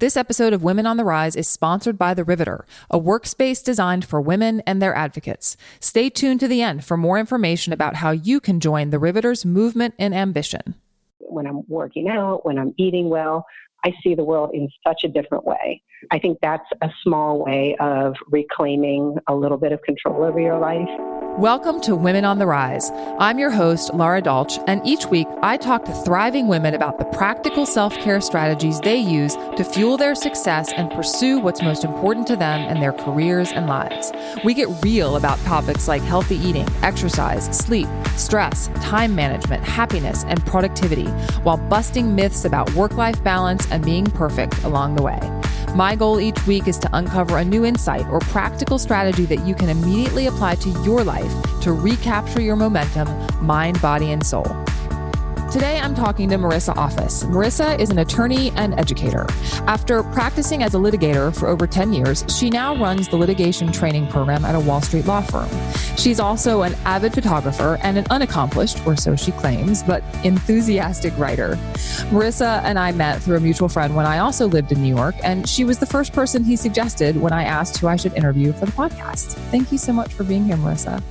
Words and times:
This 0.00 0.16
episode 0.16 0.54
of 0.54 0.62
Women 0.62 0.86
on 0.86 0.96
the 0.96 1.04
Rise 1.04 1.36
is 1.36 1.46
sponsored 1.46 1.98
by 1.98 2.14
The 2.14 2.24
Riveter, 2.24 2.64
a 2.90 2.98
workspace 2.98 3.62
designed 3.62 4.02
for 4.02 4.18
women 4.18 4.62
and 4.66 4.80
their 4.80 4.94
advocates. 4.94 5.58
Stay 5.78 6.08
tuned 6.08 6.40
to 6.40 6.48
the 6.48 6.62
end 6.62 6.86
for 6.86 6.96
more 6.96 7.18
information 7.18 7.74
about 7.74 7.96
how 7.96 8.10
you 8.10 8.40
can 8.40 8.60
join 8.60 8.88
The 8.88 8.98
Riveter's 8.98 9.44
movement 9.44 9.92
and 9.98 10.14
ambition. 10.14 10.74
When 11.18 11.46
I'm 11.46 11.64
working 11.68 12.08
out, 12.08 12.46
when 12.46 12.58
I'm 12.58 12.72
eating 12.78 13.10
well, 13.10 13.44
I 13.84 13.92
see 14.02 14.14
the 14.14 14.24
world 14.24 14.52
in 14.54 14.70
such 14.86 15.04
a 15.04 15.08
different 15.08 15.44
way. 15.44 15.82
I 16.10 16.18
think 16.18 16.38
that's 16.40 16.64
a 16.80 16.88
small 17.02 17.44
way 17.44 17.76
of 17.78 18.14
reclaiming 18.28 19.18
a 19.28 19.34
little 19.34 19.58
bit 19.58 19.72
of 19.72 19.82
control 19.82 20.24
over 20.24 20.40
your 20.40 20.58
life. 20.58 20.88
Welcome 21.38 21.80
to 21.82 21.94
Women 21.94 22.24
on 22.24 22.38
the 22.38 22.46
Rise. 22.46 22.90
I'm 23.20 23.38
your 23.38 23.50
host, 23.50 23.94
Lara 23.94 24.20
Dolch, 24.20 24.58
and 24.66 24.84
each 24.84 25.06
week 25.06 25.28
I 25.42 25.56
talk 25.56 25.84
to 25.84 25.94
thriving 26.02 26.48
women 26.48 26.74
about 26.74 26.98
the 26.98 27.04
practical 27.04 27.66
self 27.66 27.94
care 27.98 28.20
strategies 28.20 28.80
they 28.80 28.96
use 28.96 29.36
to 29.56 29.62
fuel 29.62 29.96
their 29.96 30.16
success 30.16 30.72
and 30.72 30.90
pursue 30.90 31.38
what's 31.38 31.62
most 31.62 31.84
important 31.84 32.26
to 32.26 32.36
them 32.36 32.68
in 32.68 32.80
their 32.80 32.92
careers 32.92 33.52
and 33.52 33.68
lives. 33.68 34.12
We 34.44 34.54
get 34.54 34.68
real 34.82 35.16
about 35.16 35.38
topics 35.44 35.86
like 35.86 36.02
healthy 36.02 36.36
eating, 36.36 36.68
exercise, 36.82 37.44
sleep, 37.56 37.88
stress, 38.16 38.66
time 38.82 39.14
management, 39.14 39.62
happiness, 39.62 40.24
and 40.24 40.44
productivity, 40.44 41.06
while 41.44 41.58
busting 41.58 42.14
myths 42.14 42.44
about 42.44 42.74
work 42.74 42.94
life 42.94 43.22
balance 43.22 43.70
and 43.70 43.84
being 43.84 44.06
perfect 44.06 44.62
along 44.64 44.96
the 44.96 45.02
way. 45.02 45.20
My 45.74 45.94
goal 45.94 46.20
each 46.20 46.44
week 46.48 46.66
is 46.66 46.78
to 46.78 46.90
uncover 46.92 47.38
a 47.38 47.44
new 47.44 47.64
insight 47.64 48.04
or 48.08 48.18
practical 48.18 48.76
strategy 48.76 49.24
that 49.26 49.46
you 49.46 49.54
can 49.54 49.68
immediately 49.68 50.26
apply 50.26 50.56
to 50.56 50.68
your 50.82 51.04
life 51.04 51.19
to 51.62 51.72
recapture 51.72 52.40
your 52.40 52.56
momentum, 52.56 53.08
mind, 53.44 53.80
body, 53.82 54.12
and 54.12 54.24
soul. 54.24 54.46
Today, 55.50 55.80
I'm 55.80 55.96
talking 55.96 56.28
to 56.28 56.36
Marissa 56.36 56.76
Office. 56.76 57.24
Marissa 57.24 57.76
is 57.76 57.90
an 57.90 57.98
attorney 57.98 58.52
and 58.52 58.78
educator. 58.78 59.26
After 59.66 60.04
practicing 60.04 60.62
as 60.62 60.76
a 60.76 60.78
litigator 60.78 61.36
for 61.36 61.48
over 61.48 61.66
10 61.66 61.92
years, 61.92 62.24
she 62.28 62.50
now 62.50 62.76
runs 62.76 63.08
the 63.08 63.16
litigation 63.16 63.72
training 63.72 64.06
program 64.06 64.44
at 64.44 64.54
a 64.54 64.60
Wall 64.60 64.80
Street 64.80 65.06
law 65.06 65.22
firm. 65.22 65.48
She's 65.96 66.20
also 66.20 66.62
an 66.62 66.74
avid 66.84 67.14
photographer 67.14 67.78
and 67.82 67.98
an 67.98 68.06
unaccomplished, 68.10 68.86
or 68.86 68.94
so 68.94 69.16
she 69.16 69.32
claims, 69.32 69.82
but 69.82 70.04
enthusiastic 70.24 71.18
writer. 71.18 71.56
Marissa 72.12 72.62
and 72.62 72.78
I 72.78 72.92
met 72.92 73.20
through 73.20 73.38
a 73.38 73.40
mutual 73.40 73.68
friend 73.68 73.96
when 73.96 74.06
I 74.06 74.18
also 74.18 74.46
lived 74.46 74.70
in 74.70 74.80
New 74.80 74.94
York, 74.94 75.16
and 75.24 75.48
she 75.48 75.64
was 75.64 75.80
the 75.80 75.86
first 75.86 76.12
person 76.12 76.44
he 76.44 76.54
suggested 76.54 77.20
when 77.20 77.32
I 77.32 77.42
asked 77.42 77.76
who 77.78 77.88
I 77.88 77.96
should 77.96 78.14
interview 78.14 78.52
for 78.52 78.66
the 78.66 78.72
podcast. 78.72 79.32
Thank 79.50 79.72
you 79.72 79.78
so 79.78 79.92
much 79.92 80.14
for 80.14 80.22
being 80.22 80.44
here, 80.44 80.56
Marissa. 80.58 81.02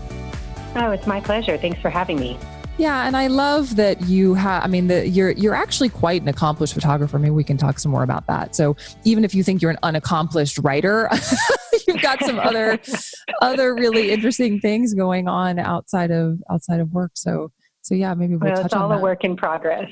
Oh, 0.77 0.91
it's 0.91 1.07
my 1.07 1.19
pleasure. 1.19 1.57
Thanks 1.57 1.81
for 1.81 1.89
having 1.89 2.17
me. 2.17 2.39
Yeah, 2.79 3.05
and 3.05 3.17
I 3.17 3.27
love 3.27 3.75
that 3.75 4.03
you 4.03 4.35
have. 4.35 4.63
I 4.63 4.67
mean, 4.67 4.87
the, 4.87 5.05
you're 5.05 5.31
you're 5.31 5.53
actually 5.53 5.89
quite 5.89 6.21
an 6.21 6.29
accomplished 6.29 6.73
photographer. 6.73 7.19
Maybe 7.19 7.31
we 7.31 7.43
can 7.43 7.57
talk 7.57 7.77
some 7.77 7.91
more 7.91 8.03
about 8.03 8.25
that. 8.27 8.55
So 8.55 8.77
even 9.03 9.25
if 9.25 9.35
you 9.35 9.43
think 9.43 9.61
you're 9.61 9.69
an 9.69 9.79
unaccomplished 9.83 10.57
writer, 10.59 11.09
you've 11.87 12.01
got 12.01 12.23
some 12.23 12.39
other 12.39 12.79
other 13.41 13.75
really 13.75 14.11
interesting 14.11 14.61
things 14.61 14.93
going 14.93 15.27
on 15.27 15.59
outside 15.59 16.09
of 16.09 16.39
outside 16.49 16.79
of 16.79 16.93
work. 16.93 17.11
So 17.15 17.51
so 17.89 17.95
yeah, 17.95 18.13
maybe 18.13 18.35
we'll, 18.35 18.51
well 18.51 18.57
touch 18.57 18.65
it's 18.65 18.73
all 18.75 18.91
on 18.91 18.99
a 18.99 19.01
work 19.01 19.23
in 19.23 19.35
progress. 19.35 19.89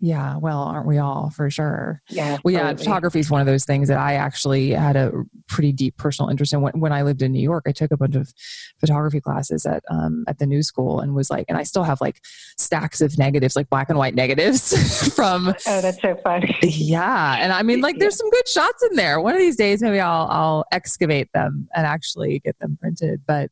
Yeah, 0.00 0.38
well, 0.38 0.60
aren't 0.62 0.86
we 0.86 0.96
all 0.96 1.28
for 1.28 1.50
sure? 1.50 2.00
Yeah. 2.08 2.38
Well, 2.42 2.54
yeah, 2.54 2.72
photography 2.72 3.18
is 3.20 3.30
one 3.30 3.42
of 3.42 3.46
those 3.46 3.66
things 3.66 3.88
that 3.88 3.98
I 3.98 4.14
actually 4.14 4.70
had 4.70 4.96
a 4.96 5.12
pretty 5.46 5.70
deep 5.70 5.98
personal 5.98 6.30
interest 6.30 6.54
in. 6.54 6.62
When, 6.62 6.80
when 6.80 6.90
I 6.90 7.02
lived 7.02 7.20
in 7.20 7.32
New 7.32 7.42
York, 7.42 7.64
I 7.66 7.72
took 7.72 7.90
a 7.90 7.98
bunch 7.98 8.14
of 8.14 8.32
photography 8.80 9.20
classes 9.20 9.66
at 9.66 9.84
um, 9.90 10.24
at 10.26 10.38
the 10.38 10.46
New 10.46 10.62
School, 10.62 11.00
and 11.00 11.14
was 11.14 11.28
like, 11.28 11.44
and 11.50 11.58
I 11.58 11.64
still 11.64 11.82
have 11.82 12.00
like 12.00 12.22
stacks 12.56 13.02
of 13.02 13.18
negatives, 13.18 13.56
like 13.56 13.68
black 13.68 13.90
and 13.90 13.98
white 13.98 14.14
negatives 14.14 15.06
from. 15.14 15.48
Oh, 15.66 15.80
that's 15.82 16.00
so 16.00 16.18
funny. 16.24 16.56
Yeah, 16.62 17.36
and 17.38 17.52
I 17.52 17.62
mean, 17.62 17.82
like, 17.82 17.98
there's 17.98 18.16
some 18.18 18.30
good 18.30 18.48
shots 18.48 18.82
in 18.84 18.96
there. 18.96 19.20
One 19.20 19.34
of 19.34 19.40
these 19.40 19.56
days, 19.56 19.82
maybe 19.82 20.00
I'll 20.00 20.28
I'll 20.30 20.64
excavate 20.72 21.30
them 21.34 21.68
and 21.74 21.84
actually 21.84 22.38
get 22.38 22.58
them 22.58 22.78
printed, 22.80 23.20
but. 23.26 23.50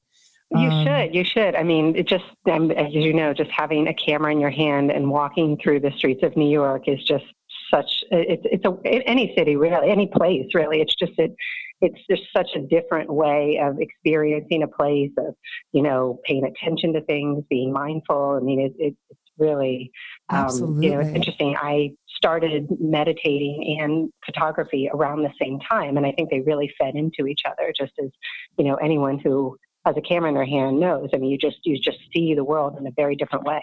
You 0.54 0.68
um, 0.68 0.84
should. 0.84 1.14
You 1.14 1.24
should. 1.24 1.54
I 1.54 1.62
mean, 1.62 1.96
it 1.96 2.06
just, 2.06 2.24
um, 2.50 2.70
as 2.72 2.92
you 2.92 3.12
know, 3.12 3.32
just 3.32 3.50
having 3.50 3.88
a 3.88 3.94
camera 3.94 4.32
in 4.32 4.40
your 4.40 4.50
hand 4.50 4.90
and 4.90 5.10
walking 5.10 5.58
through 5.62 5.80
the 5.80 5.92
streets 5.92 6.22
of 6.22 6.36
New 6.36 6.50
York 6.50 6.88
is 6.88 7.02
just 7.04 7.24
such. 7.72 8.04
It's 8.10 8.42
it's 8.44 8.64
a 8.64 9.08
any 9.08 9.34
city 9.36 9.56
really, 9.56 9.90
any 9.90 10.06
place 10.06 10.46
really. 10.54 10.80
It's 10.80 10.94
just 10.94 11.12
it. 11.18 11.34
It's 11.80 11.98
just 12.08 12.22
such 12.32 12.50
a 12.54 12.60
different 12.60 13.12
way 13.12 13.58
of 13.60 13.80
experiencing 13.80 14.62
a 14.62 14.68
place 14.68 15.10
of, 15.18 15.34
you 15.72 15.82
know, 15.82 16.20
paying 16.24 16.44
attention 16.44 16.92
to 16.92 17.00
things, 17.00 17.44
being 17.50 17.72
mindful. 17.72 18.38
I 18.40 18.44
mean, 18.44 18.60
it, 18.60 18.72
it, 18.78 18.94
it's 19.10 19.20
really, 19.36 19.90
um, 20.28 20.80
you 20.80 20.90
know, 20.90 21.00
it's 21.00 21.10
interesting. 21.10 21.56
I 21.60 21.90
started 22.06 22.68
meditating 22.78 23.78
and 23.80 24.12
photography 24.24 24.88
around 24.94 25.22
the 25.22 25.32
same 25.40 25.58
time, 25.58 25.96
and 25.96 26.06
I 26.06 26.12
think 26.12 26.30
they 26.30 26.38
really 26.38 26.72
fed 26.78 26.94
into 26.94 27.26
each 27.26 27.42
other. 27.44 27.72
Just 27.76 27.94
as, 28.00 28.10
you 28.58 28.64
know, 28.64 28.76
anyone 28.76 29.18
who 29.18 29.58
has 29.84 29.96
a 29.96 30.00
camera 30.00 30.28
in 30.28 30.34
their 30.34 30.46
hand 30.46 30.80
knows. 30.80 31.10
I 31.12 31.18
mean, 31.18 31.30
you 31.30 31.38
just 31.38 31.58
you 31.64 31.78
just 31.78 31.98
see 32.12 32.34
the 32.34 32.44
world 32.44 32.76
in 32.78 32.86
a 32.86 32.90
very 32.92 33.16
different 33.16 33.44
way. 33.44 33.62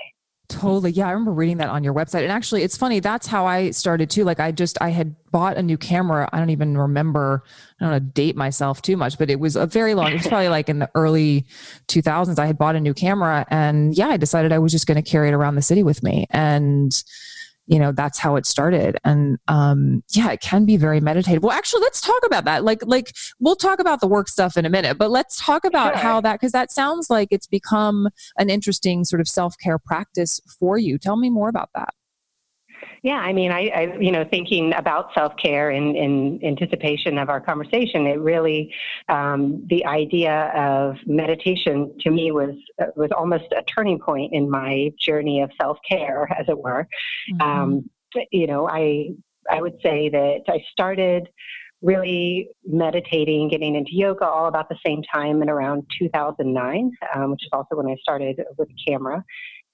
Totally. 0.50 0.90
Yeah, 0.90 1.08
I 1.08 1.12
remember 1.12 1.32
reading 1.32 1.58
that 1.58 1.70
on 1.70 1.84
your 1.84 1.94
website. 1.94 2.24
And 2.24 2.32
actually, 2.32 2.64
it's 2.64 2.76
funny. 2.76 3.00
That's 3.00 3.28
how 3.28 3.46
I 3.46 3.70
started 3.70 4.10
too. 4.10 4.24
Like, 4.24 4.40
I 4.40 4.52
just 4.52 4.80
I 4.82 4.90
had 4.90 5.16
bought 5.32 5.58
a 5.58 5.62
new 5.62 5.78
camera. 5.78 6.28
I 6.34 6.40
don't 6.40 6.50
even 6.50 6.76
remember. 6.76 7.44
I 7.80 7.84
don't 7.84 7.92
want 7.92 8.04
to 8.04 8.12
date 8.12 8.36
myself 8.36 8.82
too 8.82 8.98
much, 8.98 9.20
but 9.20 9.30
it 9.30 9.40
was 9.40 9.56
a 9.56 9.68
very 9.68 9.94
long. 9.94 10.12
It 10.12 10.16
was 10.16 10.28
probably 10.28 10.50
like 10.50 10.68
in 10.68 10.80
the 10.80 10.90
early 10.96 11.46
2000s. 11.88 12.40
I 12.40 12.48
had 12.48 12.58
bought 12.58 12.76
a 12.76 12.80
new 12.80 12.96
camera, 12.96 13.46
and 13.52 13.96
yeah, 13.96 14.08
I 14.08 14.18
decided 14.18 14.52
I 14.52 14.58
was 14.58 14.72
just 14.72 14.88
going 14.88 15.02
to 15.02 15.08
carry 15.08 15.30
it 15.30 15.34
around 15.34 15.54
the 15.54 15.62
city 15.62 15.84
with 15.84 16.02
me. 16.02 16.26
And 16.32 16.92
you 17.70 17.80
know 17.80 17.92
that's 17.92 18.18
how 18.18 18.36
it 18.36 18.46
started. 18.46 18.98
And 19.06 19.38
um 19.48 20.04
yeah 20.10 20.32
it 20.32 20.42
can 20.42 20.66
be 20.66 20.76
very 20.76 21.00
meditative. 21.00 21.44
Well 21.44 21.54
actually 21.54 21.82
let's 21.82 22.02
talk 22.02 22.22
about 22.26 22.44
that. 22.46 22.64
Like 22.64 22.82
like 22.86 23.14
we'll 23.40 23.56
talk 23.56 23.80
about 23.80 24.02
the 24.02 24.08
work 24.08 24.28
stuff 24.28 24.58
in 24.58 24.66
a 24.66 24.70
minute 24.70 24.98
but 24.98 25.12
let's 25.12 25.40
talk 25.40 25.64
about 25.64 25.94
sure. 25.94 26.02
how 26.02 26.22
that 26.22 26.34
because 26.34 26.52
that 26.52 26.72
sounds 26.72 27.10
like 27.10 27.30
it's 27.32 27.48
become 27.48 28.10
an 28.38 28.50
interesting 28.50 29.06
sort 29.06 29.22
of 29.22 29.28
self-care 29.28 29.80
practice 29.80 30.42
for 30.60 30.78
you. 30.78 30.98
Tell 30.98 31.16
me 31.16 31.30
more 31.30 31.48
about 31.48 31.70
that 31.76 31.94
yeah, 33.04 33.18
I 33.18 33.34
mean, 33.34 33.52
I, 33.52 33.68
I 33.68 33.98
you 34.00 34.12
know, 34.12 34.26
thinking 34.30 34.74
about 34.74 35.14
self 35.14 35.36
care 35.38 35.72
in, 35.72 35.96
in 35.96 36.40
anticipation 36.44 37.18
of 37.18 37.30
our 37.30 37.40
conversation, 37.40 38.06
it 38.08 38.20
really, 38.20 38.74
um, 39.08 39.66
the 39.70 39.86
idea 39.86 40.52
of 40.56 40.98
meditation 41.06 41.96
to 42.02 42.12
me 42.12 42.32
was 42.32 42.56
uh, 42.82 42.88
was 42.96 43.10
almost 43.16 43.46
a 43.56 43.64
turning 43.64 44.00
point 44.00 44.34
in 44.34 44.50
my 44.50 44.92
journey 45.00 45.42
of 45.42 45.52
self 45.62 45.78
care, 45.90 46.28
as 46.38 46.48
it 46.50 46.58
were. 46.58 46.88
Mm-hmm. 47.34 47.42
Um, 47.42 47.90
you 48.32 48.48
know, 48.48 48.68
I 48.68 49.10
I 49.50 49.62
would 49.62 49.78
say 49.82 50.10
that 50.10 50.42
I 50.48 50.64
started 50.72 51.30
really 51.82 52.50
meditating, 52.66 53.50
getting 53.50 53.76
into 53.76 53.96
yoga 53.96 54.26
all 54.26 54.48
about 54.48 54.68
the 54.68 54.78
same 54.86 55.02
time 55.14 55.42
in 55.42 55.50
around 55.50 55.84
2009, 55.98 56.92
um, 57.16 57.32
which 57.32 57.44
is 57.44 57.50
also 57.54 57.76
when 57.76 57.88
I 57.88 57.96
started 58.02 58.42
with 58.58 58.68
camera. 58.86 59.24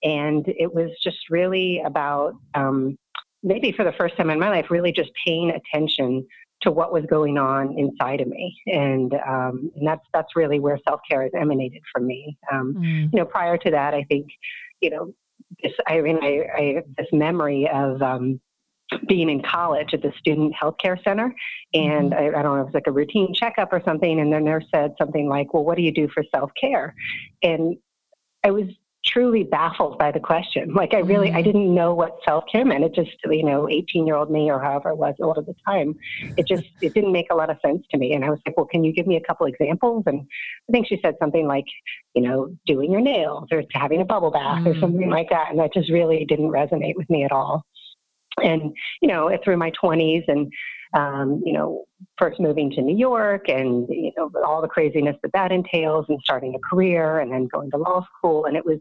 And 0.04 0.46
it 0.48 0.72
was 0.72 0.92
just 1.04 1.18
really 1.32 1.82
about 1.84 2.36
um, 2.54 2.96
maybe 3.46 3.72
for 3.72 3.86
the 3.86 3.94
first 3.94 4.18
time 4.18 4.30
in 4.30 4.40
my 4.40 4.50
life, 4.50 4.70
really 4.70 4.92
just 4.92 5.12
paying 5.26 5.52
attention 5.52 6.28
to 6.62 6.72
what 6.72 6.92
was 6.92 7.06
going 7.06 7.38
on 7.38 7.78
inside 7.78 8.20
of 8.20 8.28
me, 8.28 8.60
and 8.66 9.14
um, 9.14 9.72
and 9.76 9.88
that's 9.88 10.06
that's 10.14 10.36
really 10.36 10.60
where 10.60 10.80
self 10.88 11.00
care 11.10 11.24
has 11.24 11.32
emanated 11.40 11.82
from 11.94 12.08
me. 12.08 12.38
Um, 12.52 12.74
mm. 12.74 13.14
You 13.14 13.20
know, 13.20 13.26
prior 13.26 13.58
to 13.58 13.72
that, 13.72 13.94
I 13.94 14.04
think, 14.04 14.28
you 14.82 14.90
know, 14.90 15.14
this 15.62 15.74
I 15.88 16.02
mean, 16.02 16.20
I, 16.22 16.46
I 16.58 16.74
have 16.76 16.86
this 16.98 17.08
memory 17.14 17.70
of. 17.72 18.02
Um, 18.02 18.42
being 19.08 19.32
in 19.32 19.42
college 19.42 19.96
at 19.96 20.04
the 20.04 20.14
student 20.20 20.54
healthcare 20.54 21.04
center, 21.04 21.34
and 21.74 22.12
mm-hmm. 22.12 22.36
I, 22.36 22.40
I, 22.40 22.44
don't 22.44 22.56
know, 22.56 22.62
it 22.62 22.66
was 22.66 22.74
like 22.76 22.86
a 22.86 22.92
routine 22.92 23.34
checkup 23.34 23.74
or 23.74 23.82
something, 23.84 24.20
and 24.20 24.32
the 24.32 24.40
nurse 24.40 24.64
said 24.74 24.94
something 25.00 25.28
like, 25.28 25.56
"Well, 25.56 25.66
what 25.66 25.76
do 25.76 25.82
you 25.82 25.92
do 25.92 26.08
for 26.14 26.24
self 26.34 26.52
care?" 26.62 26.94
And 27.42 27.78
I 28.44 28.52
was 28.52 28.66
truly 29.06 29.44
baffled 29.44 29.98
by 29.98 30.12
the 30.12 30.20
question. 30.20 30.74
Like 30.74 30.94
I 30.94 31.00
really, 31.00 31.32
I 31.32 31.42
mm. 31.42 31.46
didn't 31.46 31.74
know 31.74 31.94
what 31.94 32.20
self-care 32.26 32.66
meant. 32.66 32.84
It 32.84 32.94
just, 32.94 33.12
you 33.26 33.44
know, 33.44 33.70
18 33.70 34.06
year 34.06 34.16
old 34.16 34.32
me 34.32 34.50
or 34.50 34.60
however 34.60 34.90
it 34.90 34.98
was 34.98 35.16
old 35.22 35.38
at 35.38 35.46
the 35.46 35.56
time, 35.66 35.96
it 36.38 36.48
just, 36.48 36.66
it 36.82 36.94
didn't 36.94 37.12
make 37.12 37.28
a 37.32 37.36
lot 37.36 37.50
of 37.50 37.58
sense 37.64 37.86
to 37.92 37.98
me. 37.98 38.14
And 38.14 38.26
I 38.26 38.30
was 38.30 38.40
like, 38.46 38.58
well, 38.58 38.66
can 38.66 38.84
you 38.84 38.92
give 38.92 39.08
me 39.08 39.16
a 39.16 39.22
couple 39.22 39.46
examples? 39.46 40.04
And 40.08 40.22
I 40.68 40.72
think 40.72 40.88
she 40.88 41.00
said 41.04 41.16
something 41.20 41.48
like, 41.48 41.66
you 42.14 42.22
know, 42.22 42.56
doing 42.66 42.92
your 42.92 43.02
nails 43.02 43.48
or 43.52 43.64
having 43.74 44.02
a 44.02 44.06
bubble 44.06 44.32
bath 44.32 44.64
mm. 44.64 44.76
or 44.76 44.80
something 44.80 45.10
like 45.10 45.30
that. 45.30 45.52
And 45.52 45.60
that 45.60 45.74
just 45.74 45.92
really 45.92 46.26
didn't 46.26 46.50
resonate 46.50 46.96
with 46.96 47.10
me 47.10 47.24
at 47.24 47.32
all. 47.32 47.64
And, 48.44 48.76
you 49.02 49.08
know, 49.08 49.36
through 49.44 49.58
my 49.58 49.72
20s 49.82 50.24
and 50.28 50.52
um, 50.96 51.42
you 51.46 51.54
know, 51.54 51.86
first 52.18 52.40
moving 52.40 52.72
to 52.72 52.82
New 52.82 52.98
York 52.98 53.50
and, 53.50 53.88
you 53.90 54.12
know, 54.18 54.32
all 54.48 54.62
the 54.62 54.68
craziness 54.68 55.18
that 55.22 55.34
that 55.34 55.52
entails 55.52 56.06
and 56.10 56.20
starting 56.24 56.56
a 56.56 56.60
career 56.70 57.20
and 57.20 57.32
then 57.32 57.48
going 57.54 57.70
to 57.72 57.78
law 57.78 58.06
school. 58.18 58.46
And 58.46 58.56
it 58.56 58.66
was, 58.66 58.80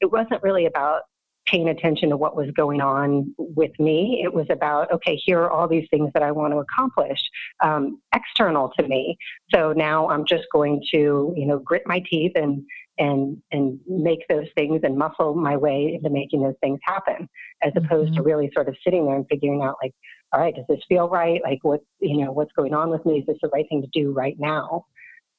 it 0.00 0.10
wasn't 0.12 0.42
really 0.42 0.66
about 0.66 1.02
paying 1.46 1.68
attention 1.68 2.08
to 2.08 2.16
what 2.16 2.36
was 2.36 2.48
going 2.62 2.80
on 2.80 3.34
with 3.38 3.72
me. 3.78 4.22
It 4.24 4.32
was 4.32 4.46
about, 4.48 4.92
okay, 4.92 5.16
here 5.16 5.40
are 5.40 5.50
all 5.50 5.68
these 5.68 5.88
things 5.90 6.10
that 6.14 6.22
I 6.22 6.30
want 6.30 6.52
to 6.52 6.58
accomplish 6.58 7.18
um, 7.64 8.00
external 8.14 8.72
to 8.78 8.86
me. 8.86 9.16
So 9.52 9.72
now 9.72 10.08
I'm 10.08 10.24
just 10.24 10.44
going 10.52 10.80
to, 10.92 11.34
you 11.36 11.46
know, 11.46 11.58
grit 11.58 11.82
my 11.86 12.02
teeth 12.08 12.32
and, 12.34 12.62
and 12.98 13.40
and 13.52 13.80
make 13.88 14.20
those 14.28 14.46
things 14.54 14.80
and 14.84 14.96
muscle 14.96 15.34
my 15.34 15.56
way 15.56 15.94
into 15.94 16.10
making 16.10 16.42
those 16.42 16.54
things 16.60 16.78
happen, 16.84 17.28
as 17.62 17.72
opposed 17.74 18.12
mm-hmm. 18.12 18.16
to 18.16 18.22
really 18.22 18.50
sort 18.54 18.68
of 18.68 18.76
sitting 18.84 19.06
there 19.06 19.16
and 19.16 19.26
figuring 19.28 19.62
out 19.62 19.76
like, 19.82 19.94
all 20.32 20.40
right, 20.40 20.54
does 20.54 20.64
this 20.68 20.80
feel 20.88 21.08
right? 21.08 21.40
Like 21.42 21.58
what 21.62 21.82
you 22.00 22.24
know, 22.24 22.32
what's 22.32 22.52
going 22.52 22.74
on 22.74 22.90
with 22.90 23.04
me? 23.04 23.18
Is 23.18 23.26
this 23.26 23.38
the 23.42 23.48
right 23.48 23.66
thing 23.68 23.82
to 23.82 23.88
do 23.92 24.12
right 24.12 24.36
now? 24.38 24.86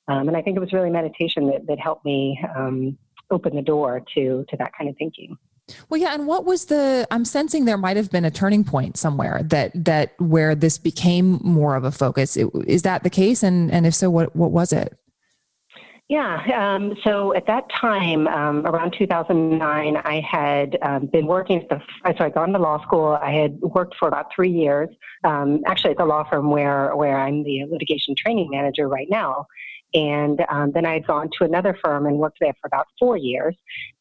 Um, 0.08 0.28
and 0.28 0.36
I 0.36 0.42
think 0.42 0.58
it 0.58 0.60
was 0.60 0.74
really 0.74 0.90
meditation 0.90 1.48
that, 1.48 1.66
that 1.68 1.80
helped 1.80 2.06
me 2.06 2.40
um, 2.56 2.98
open 3.32 3.56
the 3.56 3.62
door 3.62 4.02
to 4.16 4.46
to 4.50 4.58
that 4.58 4.72
kind 4.78 4.90
of 4.90 4.98
thinking. 4.98 5.38
Well, 5.90 6.00
yeah, 6.00 6.14
and 6.14 6.28
what 6.28 6.46
was 6.46 6.66
the? 6.66 7.08
I'm 7.10 7.24
sensing 7.24 7.66
there 7.66 7.78
might 7.78 7.96
have 7.96 8.12
been 8.12 8.26
a 8.26 8.32
turning 8.32 8.64
point 8.64 8.98
somewhere 8.98 9.42
that 9.44 9.72
that 9.86 10.14
where 10.20 10.56
this 10.56 10.78
became 10.78 11.40
more 11.42 11.76
of 11.76 11.86
a 11.86 11.92
focus. 11.92 12.38
Is 12.68 12.82
that 12.82 13.04
the 13.04 13.10
case? 13.10 13.44
And 13.44 13.72
and 13.72 13.86
if 13.86 13.96
so, 13.96 14.10
what 14.10 14.36
what 14.36 14.52
was 14.52 14.74
it? 14.74 14.98
Yeah. 16.14 16.76
Um, 16.76 16.94
so 17.04 17.34
at 17.34 17.48
that 17.48 17.64
time, 17.72 18.28
um, 18.28 18.68
around 18.68 18.94
2009, 18.96 19.98
I 19.98 20.22
had 20.22 20.78
um, 20.84 21.08
been 21.08 21.26
working. 21.26 21.64
at 21.64 21.70
The, 21.70 21.82
so 22.16 22.26
I'd 22.26 22.36
gone 22.36 22.54
to 22.54 22.60
law 22.60 22.80
school. 22.84 23.18
I 23.20 23.32
had 23.32 23.60
worked 23.62 23.96
for 23.98 24.10
about 24.10 24.28
three 24.36 24.52
years, 24.52 24.90
um, 25.24 25.62
actually 25.66 25.90
at 25.90 25.98
the 25.98 26.06
law 26.06 26.24
firm 26.30 26.52
where 26.52 26.96
where 26.96 27.18
I'm 27.18 27.44
the 27.44 27.66
litigation 27.68 28.14
training 28.16 28.52
manager 28.52 28.88
right 28.88 29.08
now. 29.10 29.48
And 29.96 30.40
um, 30.50 30.72
then 30.72 30.86
I 30.86 30.94
had 30.94 31.08
gone 31.08 31.32
to 31.40 31.46
another 31.46 31.76
firm 31.84 32.06
and 32.06 32.20
worked 32.20 32.38
there 32.40 32.54
for 32.62 32.68
about 32.68 32.86
four 33.00 33.18
years, 33.18 33.56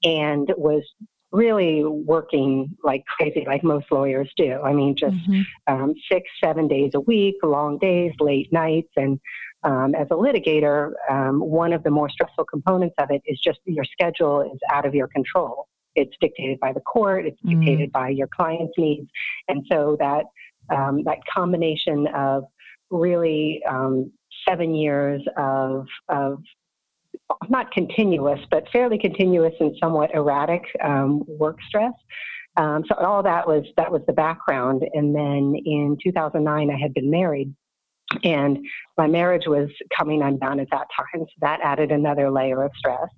and 0.04 0.52
was 0.58 0.82
really 1.30 1.82
working 1.82 2.76
like 2.84 3.04
crazy, 3.06 3.44
like 3.46 3.64
most 3.64 3.86
lawyers 3.90 4.30
do. 4.36 4.60
I 4.60 4.74
mean, 4.74 4.94
just 4.94 5.16
mm-hmm. 5.16 5.74
um, 5.74 5.94
six, 6.10 6.28
seven 6.44 6.68
days 6.68 6.90
a 6.92 7.00
week, 7.00 7.36
long 7.42 7.78
days, 7.78 8.12
late 8.20 8.52
nights. 8.52 8.90
And 8.96 9.18
um, 9.64 9.94
as 9.94 10.08
a 10.10 10.14
litigator, 10.14 10.92
um, 11.10 11.40
one 11.40 11.72
of 11.72 11.82
the 11.82 11.90
more 11.90 12.08
stressful 12.08 12.44
components 12.44 12.94
of 12.98 13.10
it 13.10 13.22
is 13.26 13.38
just 13.40 13.60
your 13.64 13.84
schedule 13.84 14.42
is 14.42 14.58
out 14.72 14.84
of 14.84 14.94
your 14.94 15.08
control. 15.08 15.68
It's 15.94 16.14
dictated 16.20 16.58
by 16.60 16.72
the 16.72 16.80
court, 16.80 17.26
it's 17.26 17.40
mm-hmm. 17.42 17.60
dictated 17.60 17.92
by 17.92 18.08
your 18.08 18.28
client's 18.28 18.72
needs. 18.78 19.08
And 19.48 19.64
so 19.70 19.96
that, 20.00 20.24
um, 20.74 21.04
that 21.04 21.18
combination 21.32 22.06
of 22.08 22.44
really 22.90 23.62
um, 23.68 24.10
seven 24.48 24.74
years 24.74 25.22
of, 25.36 25.86
of 26.08 26.42
not 27.48 27.70
continuous, 27.72 28.40
but 28.50 28.64
fairly 28.72 28.98
continuous 28.98 29.54
and 29.60 29.76
somewhat 29.80 30.14
erratic 30.14 30.62
um, 30.82 31.22
work 31.26 31.58
stress. 31.68 31.92
Um, 32.56 32.84
so 32.86 32.94
all 32.96 33.22
that 33.22 33.46
was 33.46 33.64
that 33.76 33.90
was 33.90 34.02
the 34.06 34.12
background. 34.12 34.82
And 34.92 35.14
then 35.14 35.54
in 35.64 35.96
2009, 36.02 36.70
I 36.70 36.78
had 36.78 36.92
been 36.92 37.10
married, 37.10 37.54
and 38.24 38.58
my 38.98 39.06
marriage 39.06 39.46
was 39.46 39.68
coming 39.96 40.22
undone 40.22 40.60
at 40.60 40.68
that 40.70 40.86
time. 40.96 41.20
So 41.20 41.34
that 41.40 41.60
added 41.62 41.90
another 41.90 42.30
layer 42.30 42.62
of 42.62 42.72
stress. 42.76 43.08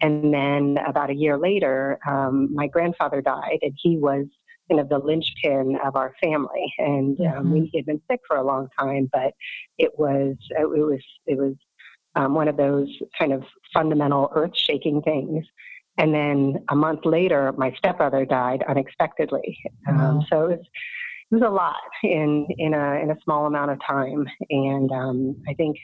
And 0.00 0.32
then 0.32 0.78
about 0.86 1.10
a 1.10 1.14
year 1.14 1.38
later, 1.38 1.98
um, 2.06 2.54
my 2.54 2.66
grandfather 2.66 3.22
died, 3.22 3.58
and 3.62 3.72
he 3.76 3.96
was 3.96 4.26
kind 4.68 4.80
of 4.80 4.88
the 4.88 4.98
linchpin 4.98 5.78
of 5.84 5.96
our 5.96 6.14
family. 6.22 6.72
And 6.78 7.18
um, 7.20 7.26
mm-hmm. 7.26 7.52
we 7.52 7.72
had 7.74 7.86
been 7.86 8.02
sick 8.10 8.20
for 8.26 8.36
a 8.36 8.44
long 8.44 8.68
time, 8.78 9.08
but 9.12 9.32
it 9.78 9.92
was 9.98 10.36
it 10.50 10.68
was 10.68 11.00
it 11.26 11.38
was 11.38 11.54
um, 12.16 12.34
one 12.34 12.48
of 12.48 12.56
those 12.56 12.88
kind 13.18 13.32
of 13.32 13.42
fundamental 13.72 14.30
earth 14.34 14.56
shaking 14.56 15.02
things. 15.02 15.44
And 15.98 16.14
then 16.14 16.64
a 16.68 16.76
month 16.76 17.06
later, 17.06 17.52
my 17.56 17.72
stepbrother 17.78 18.26
died 18.26 18.62
unexpectedly. 18.68 19.58
Wow. 19.86 20.10
Um, 20.10 20.26
so 20.30 20.46
it 20.46 20.58
was, 20.58 20.66
it 21.30 21.34
was 21.34 21.42
a 21.42 21.50
lot 21.50 21.76
in, 22.02 22.46
in, 22.58 22.74
a, 22.74 22.94
in 23.02 23.10
a 23.10 23.16
small 23.24 23.46
amount 23.46 23.70
of 23.70 23.78
time. 23.86 24.26
And 24.50 24.90
um, 24.92 25.42
I 25.48 25.54
think 25.54 25.76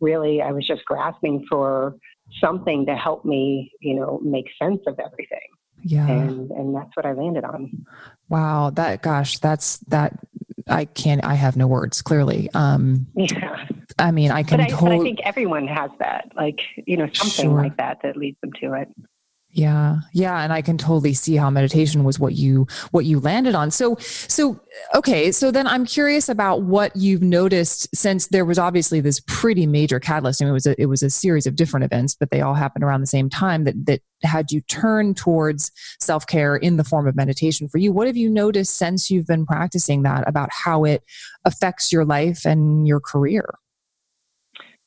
really 0.00 0.42
I 0.42 0.52
was 0.52 0.66
just 0.66 0.84
grasping 0.84 1.44
for 1.48 1.96
something 2.40 2.86
to 2.86 2.94
help 2.96 3.24
me, 3.24 3.72
you 3.80 3.94
know, 3.94 4.20
make 4.22 4.46
sense 4.60 4.80
of 4.86 4.98
everything. 4.98 5.38
Yeah. 5.82 6.08
And, 6.08 6.50
and 6.50 6.74
that's 6.74 6.96
what 6.96 7.06
I 7.06 7.12
landed 7.12 7.44
on. 7.44 7.86
Wow. 8.28 8.70
That, 8.70 9.02
gosh, 9.02 9.38
that's, 9.38 9.78
that 9.88 10.18
I 10.66 10.86
can't, 10.86 11.24
I 11.24 11.34
have 11.34 11.56
no 11.56 11.66
words 11.66 12.00
clearly. 12.00 12.48
Um, 12.54 13.06
yeah. 13.14 13.66
I 13.98 14.10
mean, 14.10 14.30
I 14.30 14.42
can. 14.42 14.58
But 14.58 14.72
I, 14.72 14.80
but 14.80 14.92
I 14.92 14.98
think 14.98 15.20
everyone 15.24 15.68
has 15.68 15.90
that, 15.98 16.32
like 16.34 16.60
you 16.86 16.96
know, 16.96 17.08
something 17.12 17.50
sure. 17.50 17.62
like 17.62 17.76
that 17.76 18.00
that 18.02 18.16
leads 18.16 18.40
them 18.40 18.52
to 18.60 18.72
it. 18.72 18.88
Yeah. 19.56 20.00
Yeah, 20.12 20.42
and 20.42 20.52
I 20.52 20.62
can 20.62 20.76
totally 20.76 21.14
see 21.14 21.36
how 21.36 21.48
meditation 21.48 22.02
was 22.02 22.18
what 22.18 22.34
you 22.34 22.66
what 22.90 23.04
you 23.04 23.20
landed 23.20 23.54
on. 23.54 23.70
So 23.70 23.96
so 24.00 24.60
okay, 24.96 25.30
so 25.30 25.52
then 25.52 25.68
I'm 25.68 25.86
curious 25.86 26.28
about 26.28 26.62
what 26.62 26.94
you've 26.96 27.22
noticed 27.22 27.88
since 27.94 28.26
there 28.26 28.44
was 28.44 28.58
obviously 28.58 29.00
this 29.00 29.20
pretty 29.28 29.64
major 29.68 30.00
catalyst. 30.00 30.42
I 30.42 30.46
mean, 30.46 30.50
it 30.50 30.54
was 30.54 30.66
a 30.66 30.82
it 30.82 30.86
was 30.86 31.04
a 31.04 31.10
series 31.10 31.46
of 31.46 31.54
different 31.54 31.84
events, 31.84 32.16
but 32.18 32.32
they 32.32 32.40
all 32.40 32.54
happened 32.54 32.82
around 32.82 33.00
the 33.00 33.06
same 33.06 33.30
time 33.30 33.62
that 33.62 33.86
that 33.86 34.00
had 34.24 34.50
you 34.50 34.60
turn 34.62 35.14
towards 35.14 35.70
self-care 36.00 36.56
in 36.56 36.76
the 36.76 36.84
form 36.84 37.06
of 37.06 37.14
meditation 37.14 37.68
for 37.68 37.78
you. 37.78 37.92
What 37.92 38.08
have 38.08 38.16
you 38.16 38.28
noticed 38.28 38.74
since 38.76 39.08
you've 39.08 39.28
been 39.28 39.46
practicing 39.46 40.02
that 40.02 40.26
about 40.26 40.48
how 40.50 40.82
it 40.82 41.04
affects 41.44 41.92
your 41.92 42.04
life 42.04 42.44
and 42.44 42.88
your 42.88 42.98
career? 42.98 43.54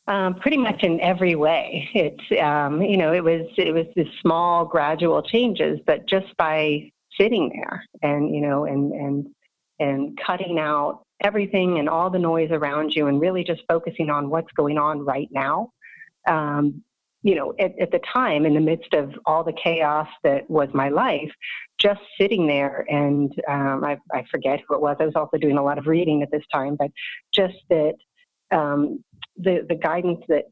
Um, 0.07 0.35
pretty 0.35 0.55
much 0.55 0.83
in 0.83 1.01
every 1.01 1.35
way. 1.35 1.89
It's 1.93 2.41
um, 2.41 2.81
you 2.81 2.97
know 2.97 3.13
it 3.13 3.23
was 3.23 3.47
it 3.57 3.73
was 3.73 3.87
this 3.95 4.07
small 4.21 4.65
gradual 4.65 5.21
changes, 5.21 5.79
but 5.85 6.07
just 6.07 6.27
by 6.37 6.91
sitting 7.19 7.49
there 7.49 7.83
and 8.01 8.33
you 8.33 8.41
know 8.41 8.65
and 8.65 8.93
and 8.93 9.27
and 9.79 10.19
cutting 10.25 10.59
out 10.59 11.01
everything 11.23 11.79
and 11.79 11.89
all 11.89 12.09
the 12.09 12.19
noise 12.19 12.51
around 12.51 12.93
you 12.95 13.07
and 13.07 13.19
really 13.19 13.43
just 13.43 13.61
focusing 13.67 14.09
on 14.09 14.29
what's 14.29 14.51
going 14.53 14.77
on 14.77 15.03
right 15.03 15.29
now. 15.31 15.71
Um, 16.27 16.83
you 17.23 17.35
know, 17.35 17.53
at, 17.59 17.77
at 17.79 17.91
the 17.91 17.99
time, 18.13 18.45
in 18.45 18.53
the 18.53 18.61
midst 18.61 18.93
of 18.93 19.11
all 19.25 19.43
the 19.43 19.53
chaos 19.61 20.07
that 20.23 20.49
was 20.49 20.69
my 20.73 20.89
life, 20.89 21.31
just 21.79 21.99
sitting 22.19 22.47
there 22.47 22.85
and 22.89 23.33
um, 23.49 23.83
I, 23.83 23.97
I 24.13 24.23
forget 24.31 24.61
who 24.67 24.75
it 24.75 24.81
was. 24.81 24.97
I 24.99 25.05
was 25.05 25.15
also 25.15 25.37
doing 25.37 25.57
a 25.57 25.63
lot 25.63 25.77
of 25.77 25.87
reading 25.87 26.21
at 26.21 26.31
this 26.31 26.43
time, 26.53 26.75
but 26.77 26.91
just 27.33 27.55
that 27.69 27.95
um, 28.51 29.03
the, 29.37 29.65
the 29.67 29.75
guidance 29.75 30.23
that 30.27 30.45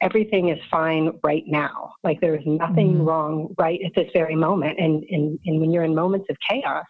everything 0.00 0.48
is 0.48 0.58
fine 0.70 1.12
right 1.22 1.44
now. 1.46 1.92
Like 2.02 2.20
there 2.20 2.34
is 2.34 2.42
nothing 2.44 2.94
mm 2.94 3.06
wrong 3.06 3.54
right 3.56 3.80
at 3.84 3.92
this 3.94 4.10
very 4.12 4.34
moment. 4.34 4.78
And, 4.78 5.04
and, 5.10 5.38
and 5.46 5.60
when 5.60 5.72
you're 5.72 5.84
in 5.84 5.94
moments 5.94 6.26
of 6.28 6.36
chaos, 6.48 6.84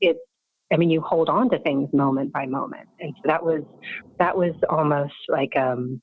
it, 0.00 0.16
I 0.72 0.76
mean, 0.76 0.90
you 0.90 1.00
hold 1.00 1.28
on 1.28 1.48
to 1.50 1.60
things 1.60 1.88
moment 1.92 2.32
by 2.32 2.46
moment. 2.46 2.88
And 2.98 3.12
so 3.16 3.22
that 3.26 3.44
was, 3.44 3.62
that 4.18 4.36
was 4.36 4.52
almost 4.68 5.14
like, 5.28 5.56
um, 5.56 6.02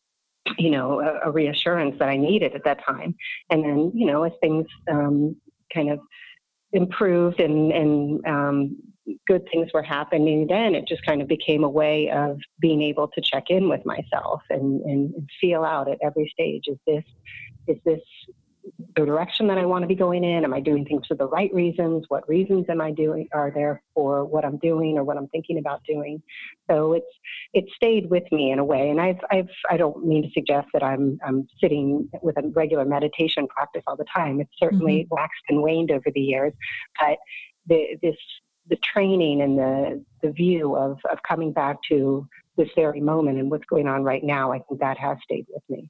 you 0.57 0.69
know, 0.69 1.01
a, 1.01 1.29
a 1.29 1.31
reassurance 1.31 1.97
that 1.99 2.09
I 2.09 2.17
needed 2.17 2.53
at 2.55 2.63
that 2.63 2.83
time. 2.85 3.15
And 3.49 3.63
then, 3.63 3.91
you 3.93 4.05
know, 4.05 4.23
as 4.23 4.31
things 4.41 4.65
um, 4.89 5.35
kind 5.73 5.89
of 5.89 5.99
improved 6.71 7.41
and, 7.41 7.71
and 7.71 8.25
um, 8.25 8.77
good 9.27 9.47
things 9.51 9.69
were 9.73 9.83
happening 9.83 10.47
then, 10.47 10.75
it 10.75 10.87
just 10.87 11.05
kind 11.05 11.21
of 11.21 11.27
became 11.27 11.63
a 11.63 11.69
way 11.69 12.09
of 12.09 12.39
being 12.59 12.81
able 12.81 13.07
to 13.09 13.21
check 13.21 13.45
in 13.49 13.69
with 13.69 13.85
myself 13.85 14.41
and, 14.49 14.81
and, 14.81 15.13
and 15.13 15.29
feel 15.41 15.63
out 15.63 15.89
at 15.89 15.97
every 16.01 16.29
stage 16.33 16.63
is 16.67 16.77
this 16.87 17.03
is 17.67 17.77
this 17.85 18.01
the 18.95 19.05
direction 19.05 19.47
that 19.47 19.57
I 19.57 19.65
want 19.65 19.83
to 19.83 19.87
be 19.87 19.95
going 19.95 20.23
in? 20.23 20.43
Am 20.43 20.53
I 20.53 20.59
doing 20.59 20.85
things 20.85 21.05
for 21.07 21.15
the 21.15 21.27
right 21.27 21.53
reasons? 21.53 22.05
What 22.07 22.27
reasons 22.29 22.65
am 22.69 22.79
I 22.79 22.91
doing 22.91 23.27
are 23.33 23.51
there 23.51 23.81
for 23.93 24.23
what 24.23 24.45
I'm 24.45 24.57
doing 24.57 24.97
or 24.97 25.03
what 25.03 25.17
I'm 25.17 25.27
thinking 25.27 25.57
about 25.57 25.83
doing? 25.83 26.21
So 26.69 26.93
it's 26.93 27.05
it 27.53 27.65
stayed 27.75 28.09
with 28.09 28.23
me 28.31 28.51
in 28.51 28.59
a 28.59 28.63
way. 28.63 28.89
And 28.89 29.01
I've 29.01 29.19
I've 29.31 29.49
I 29.69 29.77
don't 29.77 30.05
mean 30.05 30.23
to 30.23 30.29
suggest 30.33 30.67
that 30.73 30.83
I'm 30.83 31.17
I'm 31.25 31.47
sitting 31.59 32.09
with 32.21 32.37
a 32.37 32.47
regular 32.49 32.85
meditation 32.85 33.47
practice 33.47 33.83
all 33.87 33.97
the 33.97 34.05
time. 34.15 34.39
It's 34.39 34.53
certainly 34.57 35.03
mm-hmm. 35.03 35.15
waxed 35.15 35.43
and 35.49 35.61
waned 35.61 35.91
over 35.91 36.09
the 36.13 36.21
years, 36.21 36.53
but 36.99 37.17
the, 37.67 37.97
this 38.01 38.17
the 38.69 38.77
training 38.77 39.41
and 39.41 39.57
the 39.57 40.03
the 40.21 40.31
view 40.31 40.75
of 40.75 40.99
of 41.11 41.19
coming 41.27 41.51
back 41.51 41.77
to 41.89 42.27
this 42.57 42.69
very 42.75 43.01
moment 43.01 43.39
and 43.39 43.49
what's 43.49 43.65
going 43.65 43.87
on 43.87 44.03
right 44.03 44.23
now, 44.23 44.51
I 44.51 44.59
think 44.59 44.79
that 44.79 44.97
has 44.97 45.17
stayed 45.23 45.47
with 45.49 45.63
me. 45.69 45.89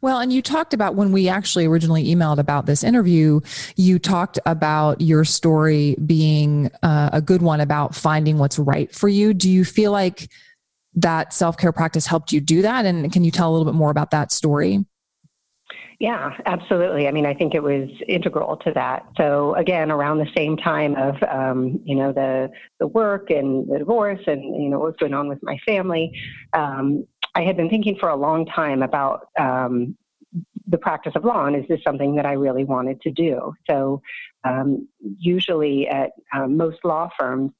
Well, 0.00 0.20
and 0.20 0.32
you 0.32 0.40
talked 0.40 0.72
about 0.72 0.94
when 0.94 1.10
we 1.10 1.28
actually 1.28 1.66
originally 1.66 2.04
emailed 2.04 2.38
about 2.38 2.66
this 2.66 2.84
interview, 2.84 3.40
you 3.76 3.98
talked 3.98 4.38
about 4.46 5.00
your 5.00 5.24
story 5.24 5.96
being 6.06 6.70
uh, 6.82 7.10
a 7.12 7.20
good 7.20 7.42
one 7.42 7.60
about 7.60 7.94
finding 7.94 8.38
what's 8.38 8.58
right 8.58 8.94
for 8.94 9.08
you. 9.08 9.34
Do 9.34 9.50
you 9.50 9.64
feel 9.64 9.90
like 9.90 10.30
that 10.94 11.32
self 11.32 11.56
care 11.56 11.72
practice 11.72 12.06
helped 12.06 12.32
you 12.32 12.40
do 12.40 12.62
that? 12.62 12.84
And 12.84 13.12
can 13.12 13.24
you 13.24 13.30
tell 13.30 13.50
a 13.50 13.52
little 13.52 13.64
bit 13.64 13.76
more 13.76 13.90
about 13.90 14.12
that 14.12 14.30
story? 14.30 14.84
Yeah, 16.00 16.36
absolutely. 16.46 17.06
I 17.06 17.12
mean, 17.12 17.26
I 17.26 17.34
think 17.34 17.54
it 17.54 17.62
was 17.62 17.88
integral 18.08 18.56
to 18.58 18.72
that. 18.72 19.06
So 19.16 19.54
again, 19.54 19.90
around 19.90 20.18
the 20.18 20.30
same 20.36 20.56
time 20.56 20.96
of 20.96 21.16
um, 21.28 21.80
you 21.84 21.94
know 21.94 22.12
the 22.12 22.50
the 22.80 22.86
work 22.88 23.30
and 23.30 23.68
the 23.70 23.78
divorce 23.78 24.20
and 24.26 24.42
you 24.42 24.68
know 24.68 24.80
what's 24.80 24.96
going 24.98 25.14
on 25.14 25.28
with 25.28 25.38
my 25.42 25.58
family, 25.64 26.12
um, 26.52 27.06
I 27.34 27.42
had 27.42 27.56
been 27.56 27.68
thinking 27.68 27.96
for 27.98 28.08
a 28.08 28.16
long 28.16 28.46
time 28.46 28.82
about 28.82 29.28
um, 29.38 29.96
the 30.66 30.78
practice 30.78 31.12
of 31.14 31.24
law 31.24 31.46
and 31.46 31.56
is 31.56 31.64
this 31.68 31.80
something 31.86 32.16
that 32.16 32.26
I 32.26 32.32
really 32.32 32.64
wanted 32.64 33.00
to 33.02 33.10
do? 33.10 33.54
So, 33.70 34.02
um, 34.44 34.88
usually 35.18 35.88
at 35.88 36.10
um, 36.34 36.56
most 36.56 36.78
law 36.84 37.08
firms, 37.18 37.52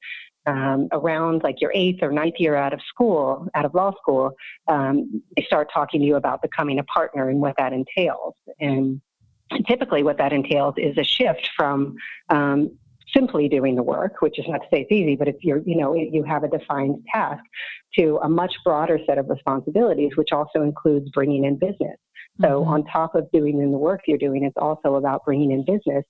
um, 0.46 0.88
around 0.92 1.42
like 1.42 1.60
your 1.60 1.72
eighth 1.74 2.02
or 2.02 2.12
ninth 2.12 2.34
year 2.38 2.54
out 2.54 2.72
of 2.72 2.80
school, 2.88 3.48
out 3.54 3.64
of 3.64 3.74
law 3.74 3.92
school, 4.00 4.32
um, 4.68 5.22
they 5.36 5.44
start 5.44 5.70
talking 5.72 6.00
to 6.00 6.06
you 6.06 6.16
about 6.16 6.42
becoming 6.42 6.78
a 6.78 6.84
partner 6.84 7.28
and 7.28 7.40
what 7.40 7.54
that 7.58 7.72
entails. 7.72 8.34
And 8.60 9.00
typically 9.66 10.02
what 10.02 10.18
that 10.18 10.32
entails 10.32 10.74
is 10.76 10.96
a 10.98 11.04
shift 11.04 11.48
from 11.56 11.96
um, 12.30 12.76
simply 13.14 13.48
doing 13.48 13.76
the 13.76 13.82
work, 13.82 14.20
which 14.20 14.38
is 14.38 14.44
not 14.48 14.58
to 14.58 14.66
say 14.72 14.82
it's 14.82 14.92
easy, 14.92 15.16
but 15.16 15.28
if 15.28 15.36
you're, 15.42 15.62
you 15.64 15.76
know, 15.76 15.94
you 15.94 16.22
have 16.24 16.42
a 16.42 16.48
defined 16.48 17.02
task 17.12 17.42
to 17.98 18.18
a 18.22 18.28
much 18.28 18.54
broader 18.64 18.98
set 19.06 19.18
of 19.18 19.28
responsibilities, 19.28 20.12
which 20.16 20.32
also 20.32 20.62
includes 20.62 21.08
bringing 21.10 21.44
in 21.44 21.56
business. 21.56 21.96
So 22.40 22.48
mm-hmm. 22.48 22.70
on 22.70 22.84
top 22.86 23.14
of 23.14 23.30
doing 23.30 23.60
in 23.60 23.70
the 23.70 23.78
work 23.78 24.00
you're 24.06 24.18
doing, 24.18 24.44
it's 24.44 24.56
also 24.56 24.96
about 24.96 25.24
bringing 25.24 25.52
in 25.52 25.64
business. 25.64 26.04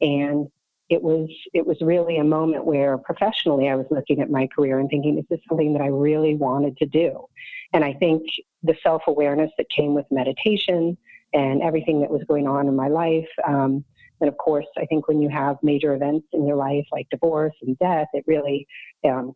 And 0.00 0.48
it 0.90 1.00
was 1.02 1.30
it 1.54 1.66
was 1.66 1.80
really 1.80 2.18
a 2.18 2.24
moment 2.24 2.66
where 2.66 2.98
professionally 2.98 3.68
I 3.68 3.76
was 3.76 3.86
looking 3.90 4.20
at 4.20 4.28
my 4.28 4.48
career 4.48 4.80
and 4.80 4.90
thinking, 4.90 5.18
is 5.18 5.24
this 5.30 5.40
something 5.48 5.72
that 5.72 5.82
I 5.82 5.86
really 5.86 6.34
wanted 6.34 6.76
to 6.78 6.86
do? 6.86 7.24
And 7.72 7.84
I 7.84 7.94
think 7.94 8.22
the 8.64 8.74
self 8.82 9.02
awareness 9.06 9.52
that 9.56 9.66
came 9.74 9.94
with 9.94 10.06
meditation 10.10 10.98
and 11.32 11.62
everything 11.62 12.00
that 12.00 12.10
was 12.10 12.22
going 12.26 12.48
on 12.48 12.66
in 12.66 12.74
my 12.74 12.88
life. 12.88 13.28
Um, 13.46 13.84
and 14.20 14.28
of 14.28 14.36
course, 14.36 14.66
I 14.76 14.84
think 14.86 15.06
when 15.06 15.22
you 15.22 15.28
have 15.28 15.56
major 15.62 15.94
events 15.94 16.26
in 16.32 16.46
your 16.46 16.56
life 16.56 16.84
like 16.90 17.08
divorce 17.08 17.54
and 17.62 17.78
death, 17.78 18.08
it 18.12 18.24
really 18.26 18.66
um, 19.08 19.34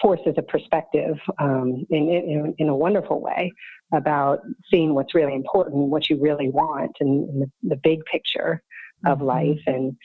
forces 0.00 0.34
a 0.38 0.42
perspective 0.42 1.16
um, 1.38 1.86
in, 1.90 2.08
in, 2.08 2.54
in, 2.58 2.68
a 2.68 2.74
wonderful 2.74 3.20
way 3.20 3.52
about 3.92 4.40
seeing 4.70 4.94
what's 4.94 5.14
really 5.14 5.34
important, 5.34 5.74
what 5.74 6.08
you 6.10 6.20
really 6.20 6.48
want, 6.48 6.96
and, 7.00 7.28
and 7.28 7.42
the, 7.42 7.50
the, 7.68 7.76
big 7.76 8.00
picture 8.10 8.62
of 9.06 9.18
mm-hmm. 9.18 9.26
life. 9.26 9.60
And 9.66 9.96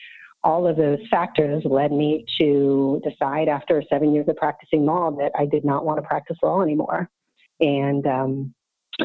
all 0.42 0.66
of 0.66 0.76
those 0.76 0.98
factors 1.10 1.62
led 1.64 1.92
me 1.92 2.24
to 2.40 3.00
decide 3.04 3.48
after 3.48 3.82
seven 3.90 4.14
years 4.14 4.28
of 4.28 4.36
practicing 4.36 4.86
law 4.86 5.10
that 5.10 5.32
I 5.38 5.46
did 5.46 5.64
not 5.64 5.84
want 5.84 5.98
to 5.98 6.06
practice 6.06 6.36
law 6.42 6.62
anymore. 6.62 7.08
And 7.60 8.06
um, 8.06 8.54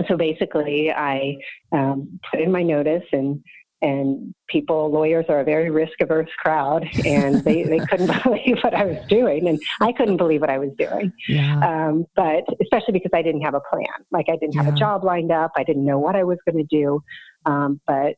so 0.08 0.16
basically, 0.16 0.92
I 0.92 1.36
um, 1.72 2.20
put 2.32 2.40
in 2.40 2.52
my 2.52 2.64
notice 2.64 3.04
and 3.12 3.44
and 3.82 4.34
people, 4.48 4.90
lawyers 4.90 5.26
are 5.30 5.42
a 5.42 5.44
very 5.44 5.70
risk 5.70 5.94
averse 6.02 6.30
crowd, 6.40 6.88
and 7.06 7.44
they, 7.44 7.64
they 7.64 7.80
couldn't 7.80 8.08
believe 8.24 8.58
what 8.64 8.74
I 8.74 8.86
was 8.86 8.98
doing, 9.08 9.48
and 9.48 9.60
I 9.82 9.92
couldn't 9.92 10.18
believe 10.18 10.42
what 10.42 10.50
I 10.50 10.58
was 10.58 10.72
doing. 10.78 11.12
Yeah. 11.28 11.60
Um, 11.60 12.06
but 12.16 12.46
especially 12.62 12.94
because 12.94 13.12
I 13.14 13.22
didn't 13.22 13.42
have 13.42 13.54
a 13.54 13.62
plan, 13.70 13.86
like 14.12 14.28
I 14.30 14.38
didn't 14.38 14.56
have 14.56 14.68
yeah. 14.68 14.74
a 14.74 14.76
job 14.76 15.04
lined 15.04 15.32
up, 15.32 15.52
I 15.56 15.64
didn't 15.64 15.86
know 15.86 16.00
what 16.00 16.16
I 16.16 16.24
was 16.24 16.38
going 16.50 16.58
to 16.58 16.64
do. 16.64 17.02
Um, 17.46 17.80
but 17.86 18.16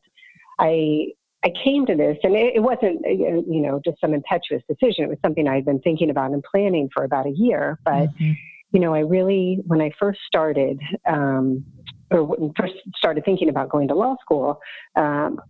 I 0.58 1.08
I 1.44 1.52
came 1.64 1.86
to 1.86 1.94
this, 1.94 2.18
and 2.24 2.34
it, 2.34 2.56
it 2.56 2.60
wasn't 2.60 3.04
uh, 3.06 3.10
you 3.10 3.60
know 3.60 3.80
just 3.84 4.00
some 4.00 4.14
impetuous 4.14 4.62
decision. 4.68 5.04
It 5.04 5.08
was 5.08 5.18
something 5.24 5.48
I 5.48 5.56
had 5.56 5.64
been 5.64 5.80
thinking 5.80 6.10
about 6.10 6.32
and 6.32 6.42
planning 6.42 6.88
for 6.94 7.04
about 7.04 7.26
a 7.26 7.32
year, 7.32 7.78
but. 7.84 8.08
Mm-hmm 8.14 8.32
you 8.70 8.80
know, 8.80 8.94
I 8.94 9.00
really, 9.00 9.60
when 9.66 9.80
I 9.80 9.90
first 9.98 10.20
started, 10.26 10.80
um, 11.06 11.64
or 12.10 12.24
when 12.24 12.52
first 12.58 12.74
started 12.96 13.24
thinking 13.24 13.48
about 13.48 13.70
going 13.70 13.88
to 13.88 13.94
law 13.94 14.16
school, 14.20 14.60
um, 14.96 15.40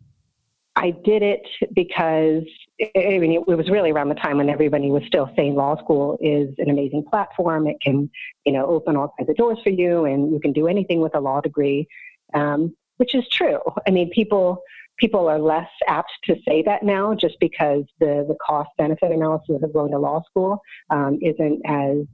I 0.77 0.93
did 1.05 1.23
it 1.25 1.43
because 1.75 2.45
I 2.81 3.19
mean, 3.19 3.33
it, 3.33 3.47
was 3.49 3.69
really 3.69 3.91
around 3.91 4.11
the 4.11 4.15
time 4.15 4.37
when 4.37 4.49
everybody 4.49 4.91
was 4.91 5.03
still 5.09 5.29
saying 5.35 5.57
law 5.57 5.77
school 5.77 6.17
is 6.21 6.55
an 6.59 6.71
amazing 6.71 7.05
platform. 7.11 7.67
It 7.67 7.79
can, 7.81 8.09
you 8.47 8.53
know, 8.53 8.65
open 8.67 8.97
all 8.97 9.13
kinds 9.19 9.29
of 9.29 9.37
doors 9.37 9.59
for 9.65 9.71
you, 9.71 10.05
and 10.05 10.33
you 10.33 10.39
can 10.39 10.53
do 10.53 10.69
anything 10.69 11.01
with 11.01 11.17
a 11.17 11.21
law 11.21 11.41
degree, 11.41 11.89
um, 12.35 12.77
which 12.99 13.17
is 13.17 13.29
true. 13.33 13.59
I 13.89 13.91
mean, 13.91 14.11
people 14.11 14.63
people 14.99 15.29
are 15.29 15.39
less 15.39 15.69
apt 15.87 16.13
to 16.25 16.37
say 16.47 16.63
that 16.67 16.83
now, 16.83 17.15
just 17.15 17.37
because 17.41 17.85
the 18.01 18.25
the 18.29 18.37
cost 18.45 18.71
benefit 18.79 19.13
analysis 19.13 19.61
of 19.63 19.73
going 19.73 19.93
to 19.93 19.99
law 19.99 20.23
school 20.31 20.61
um, 20.91 21.19
isn't 21.23 21.61
as 21.65 22.07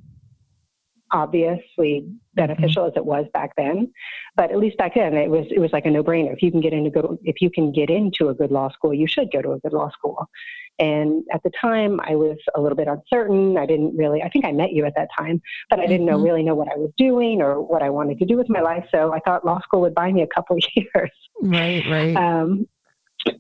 obviously 1.15 2.07
beneficial 2.35 2.83
mm-hmm. 2.83 2.91
as 2.91 2.97
it 2.97 3.05
was 3.05 3.25
back 3.33 3.53
then. 3.57 3.91
But 4.37 4.51
at 4.51 4.59
least 4.59 4.77
back 4.77 4.95
then, 4.97 5.15
it 5.15 5.31
was 5.31 5.47
it 5.51 5.61
was 5.61 5.73
like 5.73 5.87
a 5.87 5.91
no 5.91 6.03
brainer. 6.03 6.33
If 6.33 6.43
you 6.43 6.51
can 6.51 6.61
get 6.61 6.73
into 6.73 6.91
go, 6.91 7.19
if 7.23 7.37
you 7.41 7.51
can 7.51 7.73
get 7.73 7.89
into 7.89 8.29
a 8.29 8.35
good 8.35 8.51
law 8.51 8.71
school, 8.71 8.93
you 8.93 9.07
should 9.07 9.31
go 9.33 9.41
to 9.41 9.53
a 9.53 9.59
good 9.61 9.73
law 9.73 9.91
school. 9.91 10.29
And 10.81 11.23
at 11.33 11.41
the 11.45 11.53
time, 11.59 12.01
I 12.01 12.17
was 12.17 12.37
a 12.57 12.61
little 12.61 12.77
bit 12.77 12.89
uncertain. 12.89 13.57
I 13.57 13.65
didn't 13.65 13.97
really. 13.97 14.23
I 14.23 14.29
think 14.29 14.45
I 14.45 14.51
met 14.51 14.73
you 14.73 14.85
at 14.85 14.95
that 14.97 15.09
time, 15.17 15.41
but 15.71 15.79
I 15.79 15.87
didn't 15.87 16.05
know 16.05 16.17
mm-hmm. 16.17 16.25
really 16.25 16.43
know 16.43 16.57
what 16.57 16.69
I 16.69 16.77
was 16.77 16.91
doing 16.99 17.41
or 17.41 17.63
what 17.63 17.83
I 17.83 17.91
wanted 17.91 18.19
to 18.19 18.25
do 18.25 18.37
with 18.37 18.49
my 18.49 18.61
life. 18.61 18.85
So 18.91 19.15
I 19.15 19.21
thought 19.21 19.47
law 19.47 19.61
school 19.61 19.83
would 19.83 19.95
buy 19.95 20.11
me 20.11 20.23
a 20.23 20.27
couple 20.27 20.59
years. 20.75 21.13
Right, 21.41 21.85
right. 21.89 22.17
Um, 22.17 22.67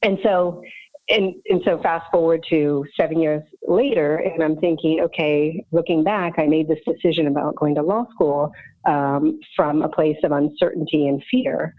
and 0.02 0.18
so 0.22 0.62
and 1.08 1.34
and 1.48 1.60
so 1.64 1.80
fast 1.82 2.10
forward 2.10 2.44
to 2.50 2.84
seven 2.98 3.20
years 3.20 3.42
later, 3.66 4.16
and 4.16 4.42
I'm 4.42 4.56
thinking, 4.56 5.00
okay, 5.02 5.64
looking 5.70 6.02
back, 6.02 6.34
I 6.38 6.46
made 6.46 6.68
this 6.68 6.78
decision 6.86 7.26
about 7.26 7.56
going 7.56 7.74
to 7.74 7.82
law 7.82 8.06
school 8.14 8.52
um, 8.86 9.40
from 9.54 9.82
a 9.82 9.88
place 9.88 10.16
of 10.24 10.32
uncertainty 10.32 11.08
and 11.08 11.22
fear. 11.30 11.74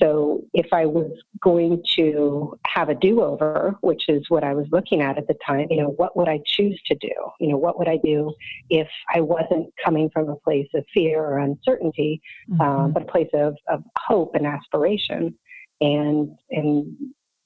So 0.00 0.44
if 0.54 0.72
I 0.72 0.86
was 0.86 1.10
going 1.42 1.82
to 1.96 2.56
have 2.68 2.88
a 2.88 2.94
do-over, 2.94 3.74
which 3.80 4.08
is 4.08 4.22
what 4.28 4.44
I 4.44 4.54
was 4.54 4.66
looking 4.70 5.00
at 5.00 5.18
at 5.18 5.26
the 5.26 5.34
time, 5.44 5.66
you 5.70 5.82
know, 5.82 5.88
what 5.88 6.16
would 6.16 6.28
I 6.28 6.38
choose 6.46 6.80
to 6.86 6.94
do? 6.94 7.10
You 7.40 7.48
know, 7.48 7.56
what 7.56 7.80
would 7.80 7.88
I 7.88 7.96
do 8.04 8.32
if 8.70 8.86
I 9.12 9.20
wasn't 9.20 9.72
coming 9.84 10.08
from 10.10 10.28
a 10.28 10.36
place 10.36 10.68
of 10.74 10.84
fear 10.94 11.20
or 11.20 11.38
uncertainty, 11.38 12.20
mm-hmm. 12.48 12.60
um, 12.60 12.92
but 12.92 13.02
a 13.02 13.06
place 13.06 13.30
of, 13.34 13.56
of 13.68 13.82
hope 13.98 14.36
and 14.36 14.46
aspiration? 14.46 15.34
And 15.80 16.36
and 16.50 16.96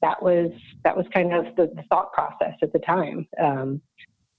that 0.02 0.22
was 0.22 0.50
that 0.84 0.96
was 0.96 1.06
kind 1.14 1.32
of 1.32 1.56
the, 1.56 1.72
thought 1.88 2.12
process 2.12 2.54
at 2.62 2.72
the 2.72 2.78
time. 2.80 3.26
Um, 3.40 3.80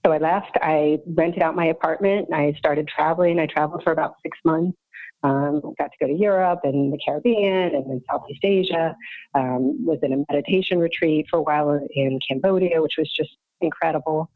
so 0.04 0.12
I 0.12 0.18
left. 0.18 0.56
I 0.60 0.98
rented 1.06 1.42
out 1.42 1.56
my 1.56 1.66
apartment. 1.66 2.28
I 2.32 2.54
started 2.58 2.86
traveling. 2.86 3.38
I 3.38 3.46
traveled 3.46 3.82
for 3.82 3.92
about 3.92 4.14
six 4.22 4.38
months. 4.44 4.76
Um, 5.22 5.62
got 5.78 5.90
to 5.90 5.96
go 5.98 6.06
to 6.06 6.12
Europe 6.12 6.60
and 6.64 6.92
the 6.92 6.98
Caribbean 7.02 7.74
and 7.74 7.90
then 7.90 8.02
Southeast 8.10 8.44
Asia. 8.44 8.94
Um, 9.34 9.84
was 9.84 9.98
in 10.02 10.12
a 10.12 10.24
meditation 10.30 10.78
retreat 10.78 11.26
for 11.30 11.38
a 11.38 11.42
while 11.42 11.80
in 11.94 12.20
Cambodia, 12.28 12.82
which 12.82 12.96
was 12.98 13.10
just 13.10 13.30
incredible. 13.62 14.30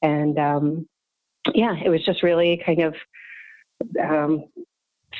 And 0.00 0.38
um, 0.38 0.88
yeah, 1.54 1.76
it 1.84 1.90
was 1.90 2.02
just 2.04 2.22
really 2.22 2.62
kind 2.64 2.80
of 2.80 2.94
um, 4.02 4.44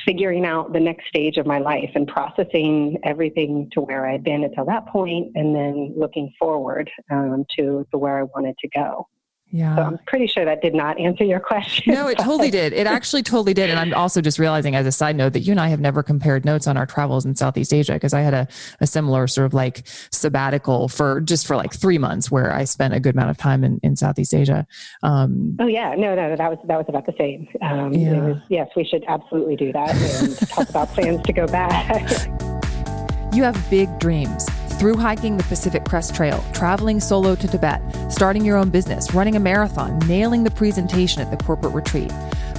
figuring 0.05 0.45
out 0.45 0.73
the 0.73 0.79
next 0.79 1.07
stage 1.07 1.37
of 1.37 1.45
my 1.45 1.59
life 1.59 1.89
and 1.95 2.07
processing 2.07 2.97
everything 3.03 3.69
to 3.73 3.81
where 3.81 4.07
I'd 4.07 4.23
been 4.23 4.43
until 4.43 4.65
that 4.65 4.87
point, 4.87 5.31
and 5.35 5.55
then 5.55 5.93
looking 5.97 6.31
forward 6.39 6.89
um, 7.11 7.45
to, 7.57 7.85
to 7.91 7.97
where 7.97 8.19
I 8.19 8.23
wanted 8.23 8.55
to 8.59 8.69
go. 8.69 9.07
Yeah. 9.51 9.75
So 9.75 9.81
I'm 9.81 9.97
pretty 10.07 10.27
sure 10.27 10.45
that 10.45 10.61
did 10.61 10.73
not 10.73 10.97
answer 10.99 11.25
your 11.25 11.39
question. 11.39 11.93
No, 11.93 12.07
it 12.07 12.17
totally 12.17 12.49
did. 12.51 12.71
It 12.73 12.87
actually 12.87 13.21
totally 13.21 13.53
did. 13.53 13.69
And 13.69 13.77
I'm 13.77 13.93
also 13.93 14.21
just 14.21 14.39
realizing 14.39 14.75
as 14.75 14.87
a 14.87 14.91
side 14.91 15.15
note 15.15 15.33
that 15.33 15.41
you 15.41 15.51
and 15.51 15.59
I 15.59 15.67
have 15.67 15.81
never 15.81 16.01
compared 16.01 16.45
notes 16.45 16.67
on 16.67 16.77
our 16.77 16.85
travels 16.85 17.25
in 17.25 17.35
Southeast 17.35 17.73
Asia 17.73 17.93
because 17.93 18.13
I 18.13 18.21
had 18.21 18.33
a, 18.33 18.47
a 18.79 18.87
similar 18.87 19.27
sort 19.27 19.45
of 19.45 19.53
like 19.53 19.83
sabbatical 20.11 20.87
for 20.87 21.19
just 21.19 21.45
for 21.45 21.55
like 21.55 21.73
three 21.73 21.97
months 21.97 22.31
where 22.31 22.53
I 22.53 22.63
spent 22.63 22.93
a 22.93 22.99
good 22.99 23.15
amount 23.15 23.29
of 23.29 23.37
time 23.37 23.63
in, 23.63 23.79
in 23.83 23.95
Southeast 23.95 24.33
Asia. 24.33 24.65
Um, 25.03 25.57
oh 25.59 25.67
yeah, 25.67 25.95
no, 25.95 26.15
no, 26.15 26.35
that 26.35 26.49
was, 26.49 26.59
that 26.67 26.77
was 26.77 26.85
about 26.87 27.05
the 27.05 27.13
same. 27.17 27.47
Um, 27.61 27.93
yeah. 27.93 28.21
Was, 28.21 28.37
yes, 28.49 28.69
we 28.75 28.85
should 28.85 29.03
absolutely 29.07 29.57
do 29.57 29.73
that 29.73 29.95
and 29.95 30.37
talk 30.49 30.69
about 30.69 30.87
plans 30.89 31.21
to 31.23 31.33
go 31.33 31.45
back. 31.47 32.09
you 33.33 33.43
have 33.43 33.69
big 33.69 33.99
dreams 33.99 34.47
through 34.81 34.97
hiking 34.97 35.37
the 35.37 35.43
Pacific 35.43 35.85
Crest 35.85 36.15
Trail, 36.15 36.43
traveling 36.53 36.99
solo 36.99 37.35
to 37.35 37.47
Tibet, 37.47 37.79
starting 38.11 38.43
your 38.43 38.57
own 38.57 38.71
business, 38.71 39.13
running 39.13 39.35
a 39.35 39.39
marathon, 39.39 39.99
nailing 40.07 40.43
the 40.43 40.49
presentation 40.49 41.21
at 41.21 41.29
the 41.29 41.37
corporate 41.37 41.75
retreat. 41.75 42.11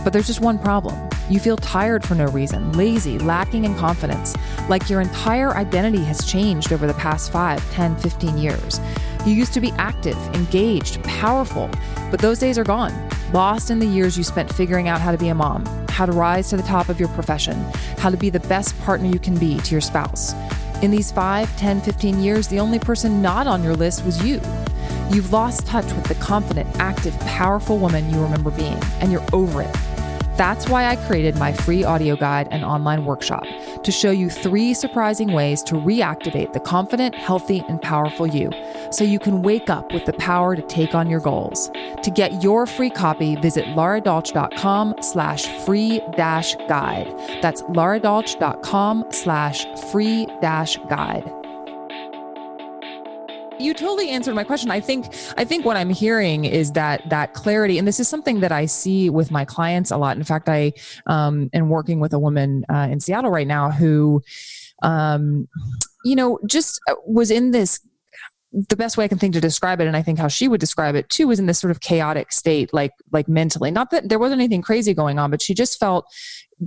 But 0.05 0.13
there's 0.13 0.29
just 0.29 0.41
one 0.41 0.57
problem. 0.57 1.11
You 1.29 1.41
feel 1.41 1.57
tired 1.57 2.07
for 2.07 2.15
no 2.15 2.27
reason, 2.27 2.75
lazy, 2.75 3.19
lacking 3.19 3.65
in 3.65 3.75
confidence, 3.75 4.37
like 4.69 4.89
your 4.89 5.01
entire 5.01 5.57
identity 5.57 6.05
has 6.05 6.25
changed 6.25 6.73
over 6.73 6.87
the 6.87 6.95
past 6.95 7.33
5, 7.33 7.73
10, 7.73 7.97
15 7.97 8.39
years. 8.39 8.81
You 9.27 9.33
used 9.33 9.53
to 9.55 9.61
be 9.61 9.73
active, 9.73 10.17
engaged, 10.33 11.03
powerful, 11.03 11.69
but 12.13 12.21
those 12.21 12.39
days 12.39 12.57
are 12.57 12.63
gone. 12.63 12.95
Lost 13.33 13.69
in 13.69 13.81
the 13.81 13.87
years 13.87 14.17
you 14.17 14.23
spent 14.23 14.53
figuring 14.55 14.87
out 14.87 15.01
how 15.01 15.11
to 15.11 15.19
be 15.19 15.31
a 15.31 15.35
mom, 15.35 15.67
how 15.89 16.07
to 16.07 16.13
rise 16.13 16.51
to 16.51 16.57
the 16.57 16.63
top 16.63 16.89
of 16.89 17.01
your 17.01 17.09
profession, 17.09 17.61
how 17.99 18.11
to 18.11 18.17
be 18.17 18.31
the 18.31 18.39
best 18.39 18.81
partner 18.83 19.09
you 19.09 19.19
can 19.19 19.37
be 19.37 19.59
to 19.59 19.73
your 19.73 19.81
spouse. 19.81 20.35
In 20.83 20.91
these 20.91 21.13
5, 21.13 21.57
10, 21.57 21.81
15 21.81 22.21
years, 22.21 22.49
the 22.49 22.59
only 22.59 22.81
person 22.81 23.23
not 23.23 23.47
on 23.47 23.63
your 23.63 23.77
list 23.77 24.05
was 24.05 24.21
you. 24.25 24.41
You've 25.13 25.33
lost 25.33 25.65
touch 25.65 25.85
with 25.85 26.03
the 26.07 26.17
confident, 26.17 26.69
active, 26.81 27.17
powerful 27.21 27.79
woman 27.79 28.11
you 28.11 28.21
remember 28.21 28.51
being, 28.51 28.77
and 29.01 29.13
you're 29.13 29.25
over 29.33 29.63
it. 29.63 29.92
That's 30.43 30.69
why 30.69 30.87
I 30.87 30.97
created 30.97 31.37
my 31.37 31.53
free 31.53 31.85
audio 31.85 32.17
guide 32.17 32.49
and 32.51 32.65
online 32.65 33.05
workshop 33.05 33.45
to 33.85 33.93
show 33.93 34.11
you 34.11 34.29
three 34.29 34.75
surprising 34.75 35.31
ways 35.31 35.63
to 35.63 35.77
reactivate 35.77 36.53
the 36.53 36.59
confident, 36.59 37.15
healthy, 37.15 37.63
and 37.69 37.81
powerful 37.81 38.27
you 38.27 38.51
so 38.91 39.05
you 39.05 39.21
can 39.21 39.43
wake 39.43 39.71
up 39.71 39.93
with 39.93 40.05
the 40.05 40.15
power 40.15 40.57
to 40.57 40.63
take 40.63 40.97
on 40.97 41.09
your 41.09 41.21
goals. 41.21 41.71
To 42.03 42.11
get 42.11 42.43
your 42.43 42.67
free 42.67 42.91
copy, 42.91 43.37
visit 43.37 43.67
laradolch.com 43.67 44.97
slash 45.01 45.47
free 45.65 46.01
dash 46.17 46.57
guide. 46.69 47.07
That's 47.41 47.63
laradolch.com 47.63 49.05
slash 49.13 49.65
free 49.93 50.27
dash 50.41 50.77
guide 50.89 51.42
you 53.63 53.75
totally 53.75 54.11
answered 54.11 54.35
my 54.35 54.45
question. 54.45 54.71
I 54.71 54.81
think 54.81 55.07
I 55.37 55.45
think 55.45 55.65
what 55.65 55.77
I'm 55.77 55.91
hearing 55.91 56.45
is 56.45 56.73
that 56.73 57.09
that 57.11 57.35
clarity, 57.35 57.79
and 57.79 57.87
this 57.87 58.01
is 58.01 58.09
something 58.09 58.41
that 58.41 58.53
I 58.53 58.67
see 58.67 59.11
with 59.11 59.31
my 59.31 59.45
clients 59.45 59.91
a 59.91 59.97
lot. 59.97 60.17
In 60.17 60.25
fact, 60.25 60.49
I 60.49 60.73
um, 61.07 61.51
am 61.53 61.69
working 61.69 62.01
with 62.01 62.13
a 62.13 62.19
woman 62.19 62.65
uh, 62.69 62.89
in 62.91 63.01
Seattle 63.01 63.31
right 63.31 63.47
now 63.47 63.71
who, 63.71 64.23
um, 64.83 65.49
you 66.05 66.17
know, 66.17 66.39
just 66.47 66.81
uh, 66.89 66.95
was 67.07 67.31
in 67.31 67.53
this 67.53 67.81
the 68.53 68.77
best 68.77 68.99
way 68.99 69.05
I 69.05 69.09
can 69.09 69.19
think 69.19 69.33
to 69.35 69.41
describe 69.41 69.81
it, 69.81 69.87
and 69.87 69.97
I 69.97 70.03
think 70.03 70.19
how 70.19 70.29
she 70.29 70.47
would 70.47 70.61
describe 70.61 70.95
it 70.95 71.09
too, 71.09 71.29
was 71.29 71.39
in 71.39 71.47
this 71.47 71.59
sort 71.59 71.71
of 71.71 71.81
chaotic 71.81 72.33
state, 72.33 72.73
like 72.75 72.93
like 73.11 73.29
mentally. 73.29 73.71
Not 73.71 73.91
that 73.91 74.09
there 74.09 74.19
wasn't 74.19 74.41
anything 74.41 74.63
crazy 74.63 74.93
going 74.93 75.19
on, 75.19 75.31
but 75.31 75.41
she 75.41 75.55
just 75.55 75.81
felt 75.81 76.05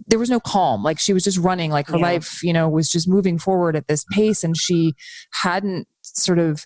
there 0.07 0.19
was 0.19 0.29
no 0.29 0.39
calm. 0.39 0.83
Like 0.83 0.99
she 0.99 1.13
was 1.13 1.23
just 1.23 1.37
running, 1.37 1.71
like 1.71 1.87
her 1.87 1.97
yeah. 1.97 2.03
life, 2.03 2.43
you 2.43 2.53
know, 2.53 2.67
was 2.67 2.89
just 2.89 3.07
moving 3.07 3.37
forward 3.37 3.75
at 3.75 3.87
this 3.87 4.03
pace, 4.11 4.43
and 4.43 4.57
she 4.57 4.93
hadn't 5.31 5.87
sort 6.15 6.39
of 6.39 6.65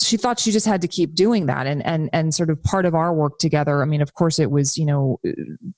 she 0.00 0.16
thought 0.16 0.38
she 0.38 0.52
just 0.52 0.66
had 0.66 0.80
to 0.80 0.88
keep 0.88 1.14
doing 1.14 1.46
that 1.46 1.66
and 1.66 1.84
and 1.84 2.08
and 2.12 2.34
sort 2.34 2.50
of 2.50 2.62
part 2.62 2.84
of 2.84 2.94
our 2.94 3.12
work 3.12 3.38
together. 3.38 3.82
I 3.82 3.84
mean 3.84 4.00
of 4.00 4.14
course 4.14 4.38
it 4.38 4.50
was 4.50 4.76
you 4.76 4.86
know 4.86 5.20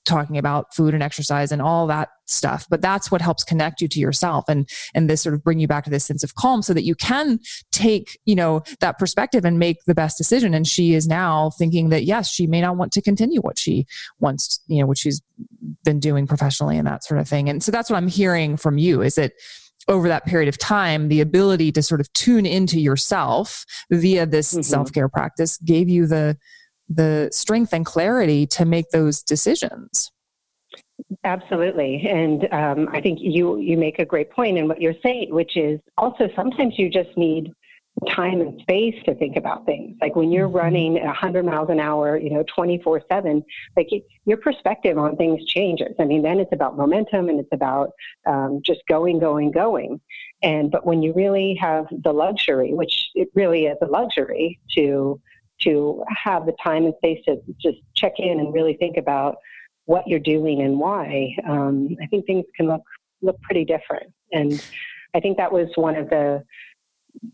talking 0.05 0.37
about 0.37 0.73
food 0.75 0.93
and 0.93 1.01
exercise 1.01 1.51
and 1.51 1.61
all 1.61 1.87
that 1.87 2.09
stuff 2.25 2.65
but 2.69 2.81
that's 2.81 3.11
what 3.11 3.21
helps 3.21 3.43
connect 3.43 3.81
you 3.81 3.87
to 3.89 3.99
yourself 3.99 4.45
and 4.47 4.69
and 4.93 5.09
this 5.09 5.21
sort 5.21 5.35
of 5.35 5.43
bring 5.43 5.59
you 5.59 5.67
back 5.67 5.83
to 5.83 5.89
this 5.89 6.05
sense 6.05 6.23
of 6.23 6.35
calm 6.35 6.61
so 6.61 6.73
that 6.73 6.83
you 6.83 6.95
can 6.95 7.39
take 7.71 8.19
you 8.25 8.35
know 8.35 8.61
that 8.79 8.97
perspective 8.99 9.43
and 9.43 9.59
make 9.59 9.83
the 9.85 9.95
best 9.95 10.17
decision. 10.17 10.53
And 10.53 10.67
she 10.67 10.93
is 10.93 11.07
now 11.07 11.51
thinking 11.57 11.89
that 11.89 12.03
yes 12.03 12.31
she 12.31 12.47
may 12.47 12.61
not 12.61 12.77
want 12.77 12.91
to 12.93 13.01
continue 13.01 13.41
what 13.41 13.57
she 13.57 13.85
wants 14.19 14.59
you 14.67 14.79
know 14.81 14.87
what 14.87 14.97
she's 14.97 15.21
been 15.83 15.99
doing 15.99 16.27
professionally 16.27 16.77
and 16.77 16.87
that 16.87 17.03
sort 17.03 17.19
of 17.19 17.27
thing. 17.27 17.49
And 17.49 17.63
so 17.63 17.71
that's 17.71 17.89
what 17.89 17.97
i'm 17.97 18.07
hearing 18.07 18.57
from 18.57 18.77
you 18.77 19.01
is 19.01 19.15
that 19.15 19.33
over 19.87 20.07
that 20.07 20.25
period 20.25 20.47
of 20.47 20.57
time, 20.57 21.07
the 21.07 21.21
ability 21.21 21.71
to 21.73 21.83
sort 21.83 22.01
of 22.01 22.11
tune 22.13 22.45
into 22.45 22.79
yourself 22.79 23.65
via 23.89 24.25
this 24.25 24.53
mm-hmm. 24.53 24.61
self 24.61 24.91
care 24.91 25.09
practice 25.09 25.57
gave 25.57 25.89
you 25.89 26.07
the 26.07 26.37
the 26.89 27.29
strength 27.31 27.73
and 27.73 27.85
clarity 27.85 28.45
to 28.45 28.65
make 28.65 28.89
those 28.89 29.21
decisions. 29.21 30.11
Absolutely, 31.23 32.07
and 32.07 32.47
um, 32.53 32.89
I 32.91 33.01
think 33.01 33.19
you 33.21 33.57
you 33.57 33.77
make 33.77 33.99
a 33.99 34.05
great 34.05 34.31
point 34.31 34.57
in 34.57 34.67
what 34.67 34.81
you're 34.81 34.95
saying, 35.03 35.33
which 35.33 35.57
is 35.57 35.79
also 35.97 36.29
sometimes 36.35 36.77
you 36.77 36.89
just 36.89 37.15
need 37.17 37.51
time 38.09 38.41
and 38.41 38.59
space 38.61 38.95
to 39.05 39.13
think 39.15 39.35
about 39.35 39.65
things. 39.65 39.95
Like 40.01 40.15
when 40.15 40.31
you're 40.31 40.47
mm-hmm. 40.47 40.57
running 40.57 40.93
100 40.93 41.45
miles 41.45 41.69
an 41.69 41.79
hour, 41.79 42.17
you 42.17 42.31
know, 42.31 42.43
24 42.55 43.03
7, 43.07 43.43
like 43.77 43.89
your 44.25 44.37
perspective 44.37 44.97
on 44.97 45.15
things 45.17 45.45
changes. 45.45 45.93
I 45.99 46.05
mean, 46.05 46.21
then 46.21 46.39
it's 46.39 46.51
about 46.51 46.77
momentum 46.77 47.29
and 47.29 47.39
it's 47.39 47.51
about 47.51 47.91
um, 48.25 48.61
just 48.65 48.81
going, 48.89 49.19
going, 49.19 49.51
going. 49.51 50.01
And 50.41 50.71
but 50.71 50.85
when 50.85 51.03
you 51.03 51.13
really 51.13 51.55
have 51.61 51.85
the 51.91 52.11
luxury, 52.11 52.73
which 52.73 53.09
it 53.13 53.29
really 53.35 53.65
is 53.65 53.77
a 53.81 53.85
luxury 53.85 54.59
to 54.75 55.21
to 55.61 56.03
have 56.23 56.47
the 56.47 56.55
time 56.63 56.85
and 56.85 56.95
space 56.97 57.23
to 57.25 57.39
just 57.61 57.77
check 57.95 58.13
in 58.17 58.39
and 58.39 58.51
really 58.51 58.73
think 58.77 58.97
about 58.97 59.35
what 59.85 60.07
you're 60.07 60.19
doing 60.19 60.63
and 60.63 60.79
why, 60.79 61.35
um, 61.47 61.95
I 62.01 62.07
think 62.07 62.25
things 62.25 62.45
can 62.55 62.67
look 62.67 62.81
look 63.21 63.39
pretty 63.41 63.65
different. 63.65 64.11
And 64.31 64.59
I 65.13 65.19
think 65.19 65.37
that 65.37 65.51
was 65.51 65.67
one 65.75 65.95
of 65.95 66.09
the 66.09 66.43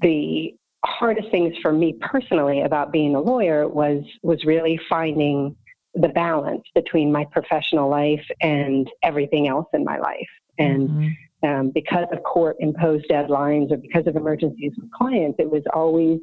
the 0.02 0.56
hardest 0.86 1.30
things 1.32 1.56
for 1.62 1.72
me 1.72 1.94
personally 2.00 2.62
about 2.62 2.92
being 2.92 3.16
a 3.16 3.20
lawyer 3.20 3.68
was 3.68 4.04
was 4.24 4.44
really 4.46 4.80
finding 4.90 5.56
the 5.94 6.10
balance 6.10 6.64
between 6.76 7.12
my 7.12 7.26
professional 7.26 7.90
life 7.90 8.26
and 8.42 8.90
everything 9.04 9.48
else 9.48 9.68
in 9.74 9.84
my 9.84 9.98
life. 9.98 10.30
And 10.60 10.90
mm-hmm. 10.90 11.50
um, 11.50 11.72
because 11.74 12.06
of 12.12 12.22
court 12.24 12.56
imposed 12.60 13.06
deadlines 13.10 13.72
or 13.72 13.78
because 13.78 14.06
of 14.06 14.16
emergencies 14.16 14.74
with 14.78 14.92
clients, 14.92 15.38
it 15.40 15.50
was 15.50 15.64
always 15.74 16.20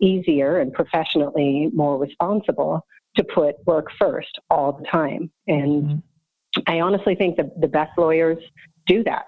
easier 0.00 0.60
and 0.60 0.72
professionally 0.72 1.70
more 1.74 1.98
responsible 1.98 2.86
to 3.16 3.24
put 3.24 3.56
work 3.66 3.88
first 3.98 4.38
all 4.48 4.72
the 4.72 4.84
time. 4.86 5.30
And 5.46 5.82
mm-hmm. 5.84 6.60
I 6.66 6.80
honestly 6.80 7.14
think 7.14 7.36
that 7.36 7.60
the 7.60 7.68
best 7.68 7.92
lawyers 7.98 8.42
do 8.86 9.04
that 9.04 9.26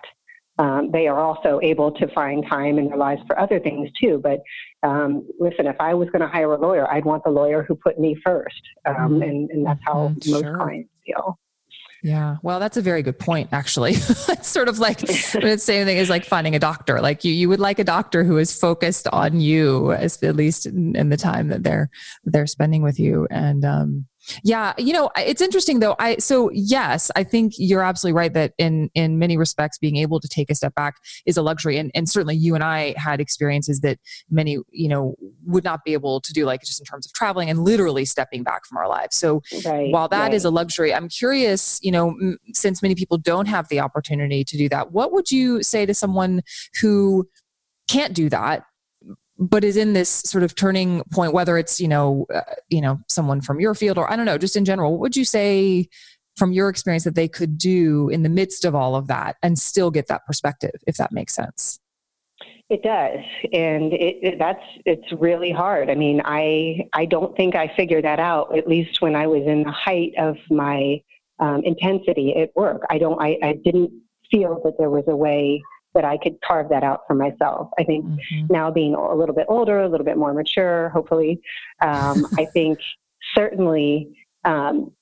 um, 0.62 0.90
they 0.92 1.08
are 1.08 1.18
also 1.18 1.58
able 1.60 1.90
to 1.90 2.06
find 2.14 2.44
time 2.48 2.78
in 2.78 2.86
their 2.86 2.96
lives 2.96 3.20
for 3.26 3.36
other 3.36 3.58
things 3.58 3.90
too. 4.00 4.20
But 4.22 4.40
um, 4.88 5.26
listen, 5.40 5.66
if 5.66 5.74
I 5.80 5.92
was 5.92 6.08
going 6.10 6.22
to 6.22 6.28
hire 6.28 6.52
a 6.52 6.60
lawyer, 6.60 6.88
I'd 6.88 7.04
want 7.04 7.24
the 7.24 7.30
lawyer 7.30 7.64
who 7.66 7.74
put 7.74 7.98
me 7.98 8.16
first, 8.24 8.62
um, 8.86 8.94
mm-hmm. 8.94 9.22
and, 9.22 9.50
and, 9.50 9.66
that's 9.66 9.80
how 9.84 9.94
mm-hmm. 9.94 10.30
most 10.30 10.44
sure. 10.44 10.56
clients 10.56 10.90
feel. 11.04 11.38
Yeah, 12.04 12.36
well, 12.42 12.60
that's 12.60 12.76
a 12.76 12.82
very 12.82 13.02
good 13.02 13.18
point. 13.18 13.48
Actually, 13.52 13.92
it's 13.96 14.48
sort 14.48 14.68
of 14.68 14.78
like 14.78 14.98
the 14.98 15.56
same 15.58 15.84
thing 15.84 15.98
as 15.98 16.08
like 16.08 16.24
finding 16.24 16.54
a 16.54 16.60
doctor. 16.60 17.00
Like 17.00 17.24
you, 17.24 17.32
you 17.32 17.48
would 17.48 17.60
like 17.60 17.80
a 17.80 17.84
doctor 17.84 18.22
who 18.22 18.38
is 18.38 18.56
focused 18.56 19.08
on 19.08 19.40
you, 19.40 19.92
as 19.92 20.22
at 20.22 20.36
least 20.36 20.66
in, 20.66 20.94
in 20.94 21.08
the 21.08 21.16
time 21.16 21.48
that 21.48 21.64
they're 21.64 21.90
they're 22.24 22.46
spending 22.46 22.82
with 22.82 23.00
you. 23.00 23.26
And 23.30 23.64
um, 23.64 24.06
yeah, 24.44 24.72
you 24.78 24.92
know, 24.92 25.10
it's 25.16 25.40
interesting 25.40 25.80
though. 25.80 25.96
I 25.98 26.16
so 26.16 26.50
yes, 26.52 27.10
I 27.16 27.24
think 27.24 27.54
you're 27.56 27.82
absolutely 27.82 28.16
right 28.16 28.32
that 28.34 28.52
in 28.58 28.90
in 28.94 29.18
many 29.18 29.36
respects 29.36 29.78
being 29.78 29.96
able 29.96 30.20
to 30.20 30.28
take 30.28 30.50
a 30.50 30.54
step 30.54 30.74
back 30.74 30.94
is 31.26 31.36
a 31.36 31.42
luxury 31.42 31.76
and 31.78 31.90
and 31.94 32.08
certainly 32.08 32.36
you 32.36 32.54
and 32.54 32.62
I 32.64 32.94
had 32.96 33.20
experiences 33.20 33.80
that 33.80 33.98
many, 34.30 34.58
you 34.70 34.88
know, 34.88 35.14
would 35.46 35.64
not 35.64 35.84
be 35.84 35.92
able 35.92 36.20
to 36.20 36.32
do 36.32 36.44
like 36.44 36.60
just 36.60 36.80
in 36.80 36.84
terms 36.84 37.06
of 37.06 37.12
traveling 37.12 37.50
and 37.50 37.64
literally 37.64 38.04
stepping 38.04 38.42
back 38.42 38.66
from 38.66 38.78
our 38.78 38.88
lives. 38.88 39.16
So 39.16 39.42
right, 39.64 39.90
while 39.92 40.08
that 40.08 40.22
right. 40.22 40.34
is 40.34 40.44
a 40.44 40.50
luxury, 40.50 40.94
I'm 40.94 41.08
curious, 41.08 41.80
you 41.82 41.90
know, 41.90 42.10
m- 42.10 42.38
since 42.52 42.82
many 42.82 42.94
people 42.94 43.18
don't 43.18 43.46
have 43.46 43.68
the 43.68 43.80
opportunity 43.80 44.44
to 44.44 44.56
do 44.56 44.68
that, 44.68 44.92
what 44.92 45.12
would 45.12 45.30
you 45.30 45.62
say 45.62 45.86
to 45.86 45.94
someone 45.94 46.42
who 46.80 47.28
can't 47.88 48.14
do 48.14 48.28
that 48.28 48.64
but 49.42 49.64
is 49.64 49.76
in 49.76 49.92
this 49.92 50.08
sort 50.08 50.44
of 50.44 50.54
turning 50.54 51.02
point 51.10 51.32
whether 51.32 51.58
it's 51.58 51.80
you 51.80 51.88
know 51.88 52.26
uh, 52.32 52.40
you 52.68 52.80
know 52.80 53.00
someone 53.08 53.40
from 53.40 53.60
your 53.60 53.74
field 53.74 53.98
or 53.98 54.10
i 54.10 54.16
don't 54.16 54.26
know 54.26 54.38
just 54.38 54.56
in 54.56 54.64
general 54.64 54.92
what 54.92 55.00
would 55.00 55.16
you 55.16 55.24
say 55.24 55.88
from 56.36 56.52
your 56.52 56.68
experience 56.68 57.04
that 57.04 57.14
they 57.14 57.28
could 57.28 57.58
do 57.58 58.08
in 58.08 58.22
the 58.22 58.28
midst 58.28 58.64
of 58.64 58.74
all 58.74 58.96
of 58.96 59.06
that 59.06 59.36
and 59.42 59.58
still 59.58 59.90
get 59.90 60.08
that 60.08 60.24
perspective 60.26 60.72
if 60.86 60.96
that 60.96 61.12
makes 61.12 61.34
sense? 61.34 61.78
It 62.70 62.82
does. 62.82 63.18
And 63.52 63.92
it, 63.92 64.16
it, 64.22 64.38
that's 64.38 64.64
it's 64.86 65.12
really 65.20 65.52
hard. 65.52 65.90
I 65.90 65.94
mean 65.94 66.22
i 66.24 66.88
i 66.94 67.04
don't 67.04 67.36
think 67.36 67.54
i 67.54 67.70
figured 67.76 68.04
that 68.04 68.18
out 68.18 68.56
at 68.56 68.66
least 68.66 69.02
when 69.02 69.14
i 69.14 69.26
was 69.26 69.42
in 69.46 69.62
the 69.64 69.72
height 69.72 70.12
of 70.18 70.36
my 70.50 71.02
um, 71.38 71.62
intensity 71.64 72.34
at 72.36 72.50
work. 72.56 72.82
I 72.88 72.98
don't 72.98 73.20
I, 73.20 73.36
I 73.42 73.58
didn't 73.64 73.92
feel 74.30 74.60
that 74.64 74.78
there 74.78 74.90
was 74.90 75.04
a 75.06 75.16
way 75.16 75.62
that 75.94 76.04
I 76.04 76.16
could 76.16 76.40
carve 76.40 76.68
that 76.70 76.82
out 76.82 77.02
for 77.06 77.14
myself. 77.14 77.68
I 77.78 77.84
think 77.84 78.04
mm-hmm. 78.04 78.46
now 78.50 78.70
being 78.70 78.94
a 78.94 79.14
little 79.14 79.34
bit 79.34 79.46
older, 79.48 79.80
a 79.80 79.88
little 79.88 80.06
bit 80.06 80.16
more 80.16 80.32
mature, 80.32 80.88
hopefully, 80.90 81.40
um, 81.80 82.26
I 82.38 82.46
think 82.46 82.78
certainly 83.34 84.26
um, 84.44 84.92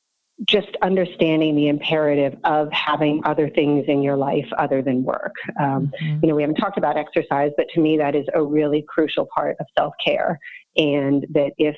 just 0.44 0.68
understanding 0.82 1.54
the 1.54 1.68
imperative 1.68 2.38
of 2.44 2.72
having 2.72 3.20
other 3.24 3.48
things 3.50 3.84
in 3.88 4.02
your 4.02 4.16
life 4.16 4.46
other 4.56 4.82
than 4.82 5.04
work. 5.04 5.34
Um, 5.60 5.92
mm-hmm. 6.02 6.18
You 6.22 6.28
know, 6.28 6.34
we 6.34 6.42
haven't 6.42 6.56
talked 6.56 6.78
about 6.78 6.96
exercise, 6.96 7.52
but 7.56 7.66
to 7.74 7.80
me, 7.80 7.98
that 7.98 8.14
is 8.14 8.26
a 8.34 8.42
really 8.42 8.84
crucial 8.88 9.28
part 9.34 9.56
of 9.60 9.66
self 9.78 9.94
care. 10.04 10.38
And 10.76 11.26
that 11.30 11.52
if 11.58 11.76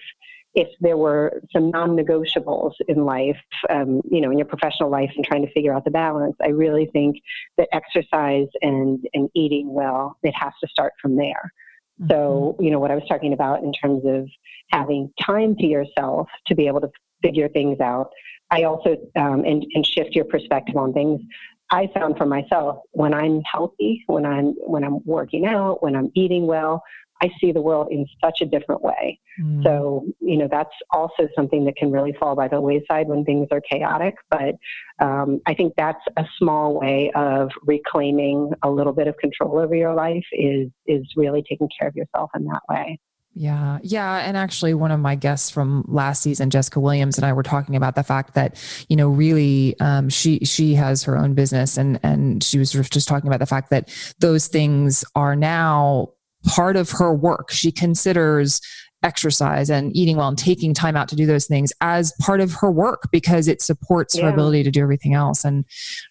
if 0.55 0.69
there 0.81 0.97
were 0.97 1.41
some 1.51 1.71
non-negotiables 1.71 2.73
in 2.88 3.05
life, 3.05 3.41
um, 3.71 4.03
you 4.11 4.21
know, 4.21 4.31
in 4.31 4.38
your 4.38 4.47
professional 4.47 4.91
life 4.91 5.11
and 5.17 5.25
trying 5.25 5.45
to 5.47 5.53
figure 5.53 5.75
out 5.75 5.85
the 5.85 5.91
balance, 5.91 6.37
I 6.43 6.49
really 6.49 6.87
think 6.93 7.17
that 7.57 7.69
exercise 7.73 8.49
and, 8.61 9.05
and 9.15 9.31
eating 9.35 9.73
well, 9.73 10.19
it 10.23 10.35
has 10.37 10.53
to 10.62 10.69
start 10.69 10.93
from 11.01 11.17
there. 11.17 11.53
Mm-hmm. 12.01 12.11
So, 12.11 12.57
you 12.61 12.71
know, 12.71 12.81
what 12.81 12.91
I 12.91 12.95
was 12.95 13.05
talking 13.09 13.33
about 13.33 13.62
in 13.62 13.73
terms 13.73 14.03
of 14.05 14.29
having 14.71 15.11
time 15.21 15.57
to 15.57 15.67
yourself 15.67 16.29
to 16.47 16.55
be 16.55 16.67
able 16.67 16.83
to 16.83 16.91
figure 17.23 17.49
things 17.49 17.81
out, 17.81 18.11
I 18.51 18.65
also, 18.65 18.97
um, 19.17 19.45
and, 19.45 19.65
and 19.75 19.87
shift 19.87 20.15
your 20.15 20.27
perspective 20.27 20.77
on 20.77 20.93
things. 20.93 21.23
I 21.71 21.88
found 21.95 22.19
for 22.19 22.27
myself 22.27 22.81
when 22.91 23.15
I'm 23.15 23.41
healthy, 23.51 24.05
when 24.07 24.27
I'm 24.27 24.53
when 24.59 24.85
I'm 24.85 24.99
working 25.07 25.47
out, 25.47 25.83
when 25.83 25.97
I'm 25.97 26.12
eating 26.15 26.47
well, 26.47 26.83
I 27.23 27.31
see 27.41 27.53
the 27.53 27.61
world 27.61 27.89
in 27.91 28.07
such 28.23 28.41
a 28.41 28.47
different 28.47 28.83
way. 28.83 29.19
Mm. 29.41 29.63
So, 29.63 30.05
you 30.21 30.37
know, 30.37 30.49
that's 30.51 30.75
also 30.91 31.29
something 31.37 31.65
that 31.67 31.77
can 31.77 31.91
really 31.91 32.15
fall 32.19 32.35
by 32.35 32.49
the 32.49 32.61
wayside 32.61 33.09
when 33.09 33.25
things 33.25 33.49
are 33.51 33.61
chaotic. 33.61 34.15
But 34.31 34.57
um, 35.01 35.41
I 35.47 35.55
think 35.55 35.75
that's 35.77 36.03
a 36.17 36.25
small 36.39 36.79
way 36.79 37.11
of 37.15 37.51
reclaiming 37.65 38.53
a 38.63 38.71
little 38.71 38.93
bit 38.93 39.07
of 39.07 39.17
control 39.19 39.59
over 39.59 39.75
your 39.75 39.95
life 39.95 40.25
is 40.33 40.69
is 40.87 41.03
really 41.17 41.43
taking 41.49 41.69
care 41.79 41.89
of 41.89 41.97
yourself 41.97 42.31
in 42.35 42.45
that 42.47 42.63
way. 42.69 42.99
Yeah. 43.35 43.79
Yeah. 43.83 44.19
And 44.19 44.37
actually, 44.37 44.75
one 44.75 44.91
of 44.91 45.01
my 45.01 45.15
guests 45.15 45.49
from 45.49 45.85
last 45.89 46.23
season, 46.23 46.51
Jessica 46.51 46.81
Williams, 46.81 47.17
and 47.17 47.25
I 47.25 47.33
were 47.33 47.43
talking 47.43 47.77
about 47.77 47.95
the 47.95 48.03
fact 48.03 48.35
that, 48.35 48.63
you 48.91 48.97
know, 48.97 49.09
really, 49.09 49.75
um, 49.81 50.11
she, 50.11 50.41
she 50.41 50.75
has 50.75 51.05
her 51.05 51.17
own 51.17 51.33
business 51.33 51.79
and, 51.79 51.99
and 52.03 52.45
she 52.45 52.59
was 52.59 52.73
just 52.73 53.09
talking 53.09 53.29
about 53.29 53.41
the 53.41 53.47
fact 53.47 53.71
that 53.71 53.89
those 54.19 54.49
things 54.49 55.03
are 55.15 55.35
now 55.35 56.11
part 56.44 56.76
of 56.76 56.90
her 56.90 57.14
work. 57.14 57.50
She 57.50 57.72
considers 57.72 58.61
exercise 59.02 59.68
and 59.68 59.94
eating 59.96 60.16
well 60.16 60.28
and 60.28 60.38
taking 60.38 60.72
time 60.72 60.96
out 60.96 61.09
to 61.09 61.16
do 61.16 61.26
those 61.26 61.46
things 61.46 61.72
as 61.81 62.12
part 62.20 62.40
of 62.40 62.52
her 62.55 62.70
work 62.70 63.09
because 63.11 63.48
it 63.48 63.61
supports 63.61 64.16
yeah. 64.16 64.24
her 64.24 64.31
ability 64.31 64.62
to 64.62 64.70
do 64.70 64.81
everything 64.81 65.14
else. 65.14 65.44
And 65.44 65.64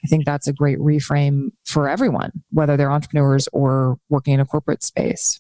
I 0.04 0.08
think 0.08 0.26
that's 0.26 0.48
a 0.48 0.54
great 0.54 0.78
reframe 0.80 1.52
for 1.66 1.88
everyone, 1.88 2.32
whether 2.52 2.76
they're 2.76 2.92
entrepreneurs 2.92 3.48
or 3.54 3.98
working 4.10 4.34
in 4.34 4.40
a 4.40 4.46
corporate 4.46 4.84
space. 4.84 5.40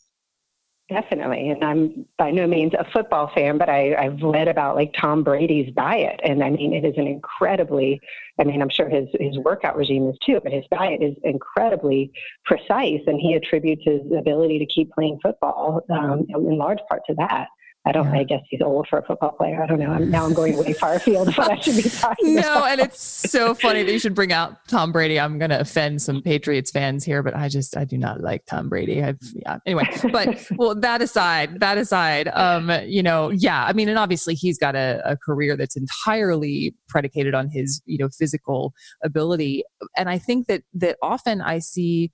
Definitely. 0.91 1.51
And 1.51 1.63
I'm 1.63 2.05
by 2.17 2.31
no 2.31 2.45
means 2.45 2.73
a 2.77 2.83
football 2.91 3.31
fan, 3.33 3.57
but 3.57 3.69
I, 3.69 3.95
I've 3.95 4.21
read 4.21 4.49
about 4.49 4.75
like 4.75 4.93
Tom 4.99 5.23
Brady's 5.23 5.73
diet. 5.73 6.19
And 6.21 6.43
I 6.43 6.49
mean, 6.49 6.73
it 6.73 6.83
is 6.83 6.95
an 6.97 7.07
incredibly, 7.07 8.01
I 8.37 8.43
mean, 8.43 8.61
I'm 8.61 8.69
sure 8.69 8.89
his, 8.89 9.07
his 9.17 9.37
workout 9.37 9.77
regime 9.77 10.09
is 10.09 10.17
too, 10.25 10.41
but 10.43 10.51
his 10.51 10.65
diet 10.69 11.01
is 11.01 11.15
incredibly 11.23 12.11
precise. 12.43 12.99
And 13.07 13.21
he 13.21 13.35
attributes 13.35 13.83
his 13.85 14.01
ability 14.17 14.59
to 14.59 14.65
keep 14.65 14.91
playing 14.91 15.17
football 15.23 15.81
um, 15.89 16.25
in 16.29 16.57
large 16.57 16.79
part 16.89 17.03
to 17.07 17.13
that. 17.13 17.47
I 17.83 17.91
don't. 17.91 18.05
Yeah. 18.13 18.19
I 18.19 18.23
guess 18.23 18.41
he's 18.47 18.61
old 18.61 18.87
for 18.87 18.99
a 18.99 19.03
football 19.03 19.31
player. 19.31 19.61
I 19.61 19.65
don't 19.65 19.79
know. 19.79 19.89
I'm, 19.89 20.11
now 20.11 20.23
I'm 20.23 20.35
going 20.35 20.55
way 20.55 20.73
far 20.73 20.93
afield 20.93 21.35
what 21.35 21.51
I 21.51 21.59
should 21.59 21.75
be 21.75 21.81
talking 21.89 22.35
no, 22.35 22.41
about. 22.41 22.71
and 22.71 22.81
it's 22.81 23.01
so 23.01 23.55
funny 23.55 23.81
that 23.81 23.91
you 23.91 23.97
should 23.97 24.13
bring 24.13 24.31
out 24.31 24.67
Tom 24.67 24.91
Brady. 24.91 25.19
I'm 25.19 25.39
going 25.39 25.49
to 25.49 25.59
offend 25.59 25.99
some 25.99 26.21
Patriots 26.21 26.69
fans 26.69 27.03
here, 27.03 27.23
but 27.23 27.35
I 27.35 27.49
just 27.49 27.75
I 27.75 27.85
do 27.85 27.97
not 27.97 28.21
like 28.21 28.45
Tom 28.45 28.69
Brady. 28.69 29.01
I've 29.01 29.17
yeah. 29.33 29.57
Anyway, 29.65 29.89
but 30.11 30.45
well, 30.57 30.75
that 30.75 31.01
aside, 31.01 31.59
that 31.59 31.79
aside, 31.79 32.27
um, 32.27 32.69
you 32.85 33.01
know, 33.01 33.31
yeah. 33.31 33.65
I 33.65 33.73
mean, 33.73 33.89
and 33.89 33.97
obviously 33.97 34.35
he's 34.35 34.59
got 34.59 34.75
a, 34.75 35.01
a 35.03 35.17
career 35.17 35.57
that's 35.57 35.75
entirely 35.75 36.75
predicated 36.87 37.33
on 37.33 37.49
his 37.49 37.81
you 37.85 37.97
know 37.97 38.09
physical 38.09 38.73
ability, 39.03 39.63
and 39.97 40.07
I 40.07 40.19
think 40.19 40.45
that 40.45 40.61
that 40.75 40.97
often 41.01 41.41
I 41.41 41.57
see 41.57 42.11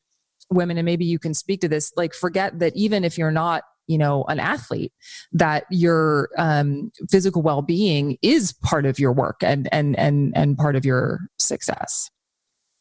women, 0.49 0.77
and 0.77 0.85
maybe 0.85 1.03
you 1.03 1.19
can 1.19 1.33
speak 1.33 1.59
to 1.59 1.67
this, 1.67 1.91
like 1.97 2.13
forget 2.13 2.59
that 2.59 2.73
even 2.77 3.03
if 3.03 3.17
you're 3.17 3.31
not 3.31 3.63
you 3.87 3.97
know 3.97 4.23
an 4.27 4.39
athlete 4.39 4.93
that 5.31 5.65
your 5.69 6.29
um, 6.37 6.91
physical 7.09 7.41
well-being 7.41 8.17
is 8.21 8.53
part 8.63 8.85
of 8.85 8.99
your 8.99 9.11
work 9.11 9.37
and 9.41 9.67
and 9.71 9.97
and 9.97 10.33
and 10.35 10.57
part 10.57 10.75
of 10.75 10.85
your 10.85 11.19
success 11.37 12.09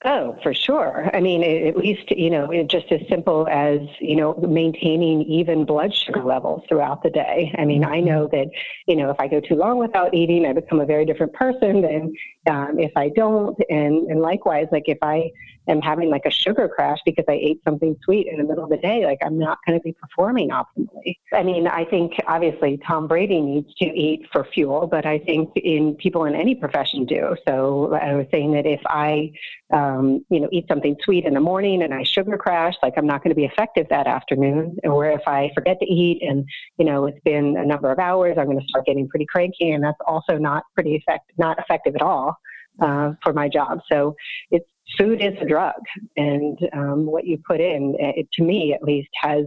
Oh, 0.05 0.39
for 0.43 0.53
sure. 0.53 1.11
I 1.15 1.21
mean, 1.21 1.43
at 1.43 1.77
least, 1.77 2.11
you 2.11 2.29
know, 2.29 2.49
just 2.65 2.93
as 2.93 3.01
simple 3.09 3.49
as, 3.51 3.81
you 3.99 4.15
know, 4.15 4.35
maintaining 4.35 5.23
even 5.23 5.65
blood 5.65 5.95
sugar 5.95 6.23
levels 6.23 6.63
throughout 6.69 7.03
the 7.03 7.09
day. 7.09 7.53
I 7.59 7.65
mean, 7.65 7.83
I 7.83 8.01
know 8.01 8.29
mm-hmm. 8.29 8.37
that, 8.37 8.51
you 8.87 8.95
know, 8.95 9.11
if 9.11 9.19
I 9.19 9.27
go 9.27 9.41
too 9.41 9.55
long 9.55 9.79
without 9.79 10.15
eating, 10.15 10.45
I 10.45 10.53
become 10.53 10.81
a 10.81 10.87
very 10.87 11.07
different 11.07 11.33
person 11.33 11.81
than 11.81 12.13
um, 12.49 12.79
if 12.79 12.93
I 12.95 13.09
don't. 13.09 13.59
And, 13.71 14.11
and 14.11 14.21
likewise, 14.21 14.67
like 14.71 14.85
if 14.87 14.99
I 15.01 15.31
am 15.69 15.81
having 15.81 16.11
like 16.11 16.25
a 16.27 16.31
sugar 16.31 16.69
crash 16.69 16.99
because 17.05 17.25
I 17.29 17.35
ate 17.35 17.61
something 17.65 17.97
sweet 18.05 18.29
in 18.29 18.39
the 18.39 18.45
middle 18.45 18.65
of 18.65 18.71
the 18.71 18.77
day, 18.77 19.05
like 19.05 19.19
I'm 19.25 19.39
not 19.39 19.59
going 19.67 19.79
to 19.79 19.83
be 19.83 19.93
performing 19.93 20.51
optimally. 20.51 21.17
I 21.33 21.43
mean, 21.43 21.67
I 21.67 21.85
think 21.85 22.13
obviously 22.27 22.79
Tom 22.87 23.09
Brady 23.09 23.41
needs 23.41 23.75
to 23.75 23.87
eat 23.87 24.27
for 24.33 24.45
fuel, 24.45 24.87
but 24.87 25.07
I 25.07 25.19
think 25.19 25.51
in 25.57 25.95
people 25.97 26.25
in 26.25 26.35
any 26.35 26.55
profession 26.55 27.05
do. 27.05 27.37
So 27.47 27.95
I 27.95 28.15
was 28.15 28.27
saying 28.31 28.53
that 28.53 28.67
if 28.67 28.81
I, 28.87 29.33
um, 29.73 30.25
you 30.31 30.41
know, 30.41 30.49
eat 30.53 30.67
something 30.69 30.97
sweet 31.03 31.25
in 31.25 31.35
the 31.35 31.41
morning 31.41 31.83
and 31.83 31.93
I 31.93 32.03
sugar 32.05 32.37
crash, 32.37 32.75
like 32.83 32.95
I'm 32.97 33.07
not 33.07 33.23
going 33.23 33.31
to 33.31 33.37
be 33.37 33.45
effective 33.45 33.87
that 33.91 34.07
afternoon. 34.07 34.79
Or 34.85 35.11
if 35.11 35.23
I 35.27 35.51
forget 35.55 35.79
to 35.81 35.87
eat 35.87 36.23
and, 36.23 36.47
you 36.79 36.85
know, 36.85 37.07
it's 37.07 37.21
been 37.25 37.57
a 37.57 37.65
number 37.65 37.91
of 37.91 37.99
hours, 37.99 38.37
I'm 38.39 38.47
going 38.47 38.61
to 38.61 38.67
start 38.69 38.87
getting 38.87 39.09
pretty 39.09 39.27
cranky 39.27 39.73
and 39.73 39.83
that's 39.83 39.99
also 40.07 40.39
not 40.39 40.65
pretty 40.75 40.95
effective, 40.95 41.37
not 41.39 41.59
effective 41.59 41.95
at 41.95 42.03
all. 42.03 42.37
Uh, 42.79 43.15
for 43.25 43.33
my 43.33 43.49
job. 43.49 43.81
So 43.91 44.15
it's 44.51 44.69
food 44.99 45.21
is 45.21 45.35
a 45.41 45.45
drug, 45.45 45.75
and 46.17 46.59
um, 46.73 47.07
what 47.07 47.27
you 47.27 47.39
put 47.47 47.61
in, 47.61 47.95
it, 47.99 48.29
to 48.35 48.43
me 48.43 48.73
at 48.73 48.83
least, 48.83 49.09
has 49.21 49.47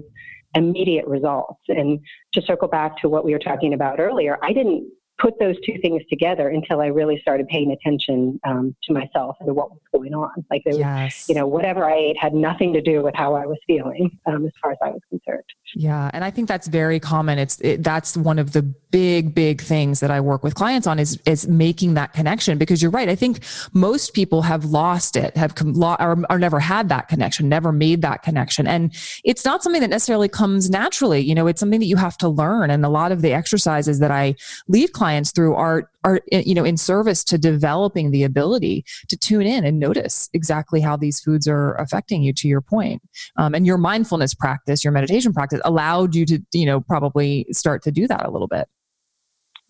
immediate 0.56 1.06
results. 1.06 1.62
And 1.68 2.00
to 2.34 2.42
circle 2.42 2.68
back 2.68 2.98
to 3.02 3.10
what 3.10 3.24
we 3.24 3.34
were 3.34 3.40
talking 3.40 3.74
about 3.74 4.00
earlier, 4.00 4.38
I 4.42 4.54
didn't 4.54 4.90
put 5.20 5.38
those 5.40 5.56
two 5.66 5.78
things 5.82 6.02
together 6.10 6.50
until 6.50 6.80
I 6.80 6.88
really 6.88 7.20
started 7.22 7.48
paying 7.48 7.72
attention 7.72 8.40
um, 8.48 8.76
to 8.84 8.94
myself 8.94 9.36
and 9.40 9.48
to 9.48 9.54
what 9.54 9.70
was 9.70 9.80
going 9.94 10.14
on. 10.14 10.46
Like 10.50 10.64
there 10.64 10.72
was, 10.72 10.80
yes. 10.80 11.26
you 11.28 11.36
know, 11.36 11.46
whatever 11.46 11.90
I 11.90 11.96
ate 11.96 12.18
had 12.18 12.34
nothing 12.34 12.74
to 12.74 12.82
do 12.82 13.04
with 13.04 13.16
how 13.16 13.36
I 13.36 13.46
was 13.46 13.58
feeling 13.68 14.18
um, 14.26 14.46
as 14.46 14.54
far 14.62 14.72
as 14.72 14.78
I 14.82 14.90
was 14.90 15.02
concerned. 15.10 15.44
Yeah, 15.76 16.10
and 16.14 16.24
I 16.24 16.32
think 16.32 16.48
that's 16.48 16.68
very 16.68 17.00
common. 17.00 17.38
It's 17.38 17.60
it, 17.62 17.84
that's 17.84 18.18
one 18.18 18.40
of 18.40 18.54
the 18.54 18.62
big 18.62 19.36
big 19.36 19.62
things 19.62 20.00
that 20.00 20.10
I 20.10 20.20
work 20.20 20.44
with 20.44 20.56
clients 20.56 20.88
on 20.88 20.98
is 20.98 21.20
is 21.26 21.48
making 21.48 21.94
that 21.94 22.14
connection 22.14 22.58
because 22.58 22.82
you're 22.82 22.92
right. 22.92 23.08
I 23.10 23.16
think 23.16 23.42
most 23.74 24.14
people 24.14 24.42
have 24.44 24.66
lost 24.66 25.16
it, 25.16 25.38
have 25.38 25.54
come, 25.56 25.82
or, 25.84 26.24
or 26.30 26.40
never 26.40 26.60
had 26.60 26.90
that 26.90 27.08
connection, 27.08 27.50
never 27.50 27.72
made 27.72 28.02
that 28.02 28.24
connection, 28.24 28.66
and 28.68 28.96
it's 29.24 29.46
not 29.46 29.62
something 29.64 29.82
that 29.82 29.90
necessarily 29.90 30.30
comes 30.30 30.70
naturally. 30.70 31.20
You 31.20 31.36
know, 31.36 31.48
it's 31.48 31.60
something 31.60 31.80
that 31.80 31.86
you 31.86 31.98
have 31.98 32.18
to 32.20 32.30
learn. 32.30 32.72
And 32.72 32.86
a 32.86 32.90
lot 32.90 33.12
of 33.12 33.22
the 33.22 33.34
exercises 33.34 34.00
that 34.00 34.12
I 34.12 34.36
lead 34.68 34.94
clients 34.94 35.09
through 35.34 35.56
art 35.56 35.90
are 36.04 36.22
you 36.32 36.54
know 36.54 36.64
in 36.64 36.78
service 36.78 37.24
to 37.24 37.38
developing 37.38 38.12
the 38.12 38.24
ability 38.24 38.86
to 39.08 39.18
tune 39.18 39.46
in 39.46 39.66
and 39.66 39.80
notice 39.80 40.30
exactly 40.34 40.82
how 40.82 40.96
these 40.96 41.20
foods 41.20 41.48
are 41.48 41.76
affecting 41.76 42.22
you 42.22 42.32
to 42.34 42.48
your 42.48 42.62
point 42.62 43.02
um, 43.38 43.54
and 43.56 43.66
your 43.66 43.78
mindfulness 43.78 44.34
practice 44.34 44.84
your 44.84 44.94
meditation 44.94 45.34
practice 45.34 45.60
allowed 45.66 46.16
you 46.16 46.26
to 46.26 46.40
you 46.54 46.66
know 46.66 46.80
probably 46.82 47.46
start 47.52 47.84
to 47.84 47.92
do 47.92 48.08
that 48.08 48.26
a 48.26 48.30
little 48.30 48.48
bit 48.48 48.68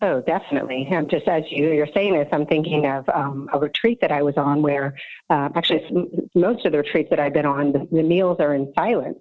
Oh, 0.02 0.22
definitely. 0.22 0.88
And 0.90 1.10
just 1.10 1.28
as 1.28 1.42
you, 1.50 1.72
you're 1.72 1.86
saying 1.94 2.14
this, 2.14 2.26
I'm 2.32 2.46
thinking 2.46 2.86
of 2.86 3.06
um, 3.10 3.50
a 3.52 3.58
retreat 3.58 3.98
that 4.00 4.10
I 4.10 4.22
was 4.22 4.34
on 4.38 4.62
where 4.62 4.94
uh, 5.28 5.50
actually 5.54 5.84
most 6.34 6.64
of 6.64 6.72
the 6.72 6.78
retreats 6.78 7.10
that 7.10 7.20
I've 7.20 7.34
been 7.34 7.44
on, 7.44 7.72
the, 7.72 7.86
the 7.92 8.02
meals 8.02 8.38
are 8.40 8.54
in 8.54 8.72
silence. 8.78 9.18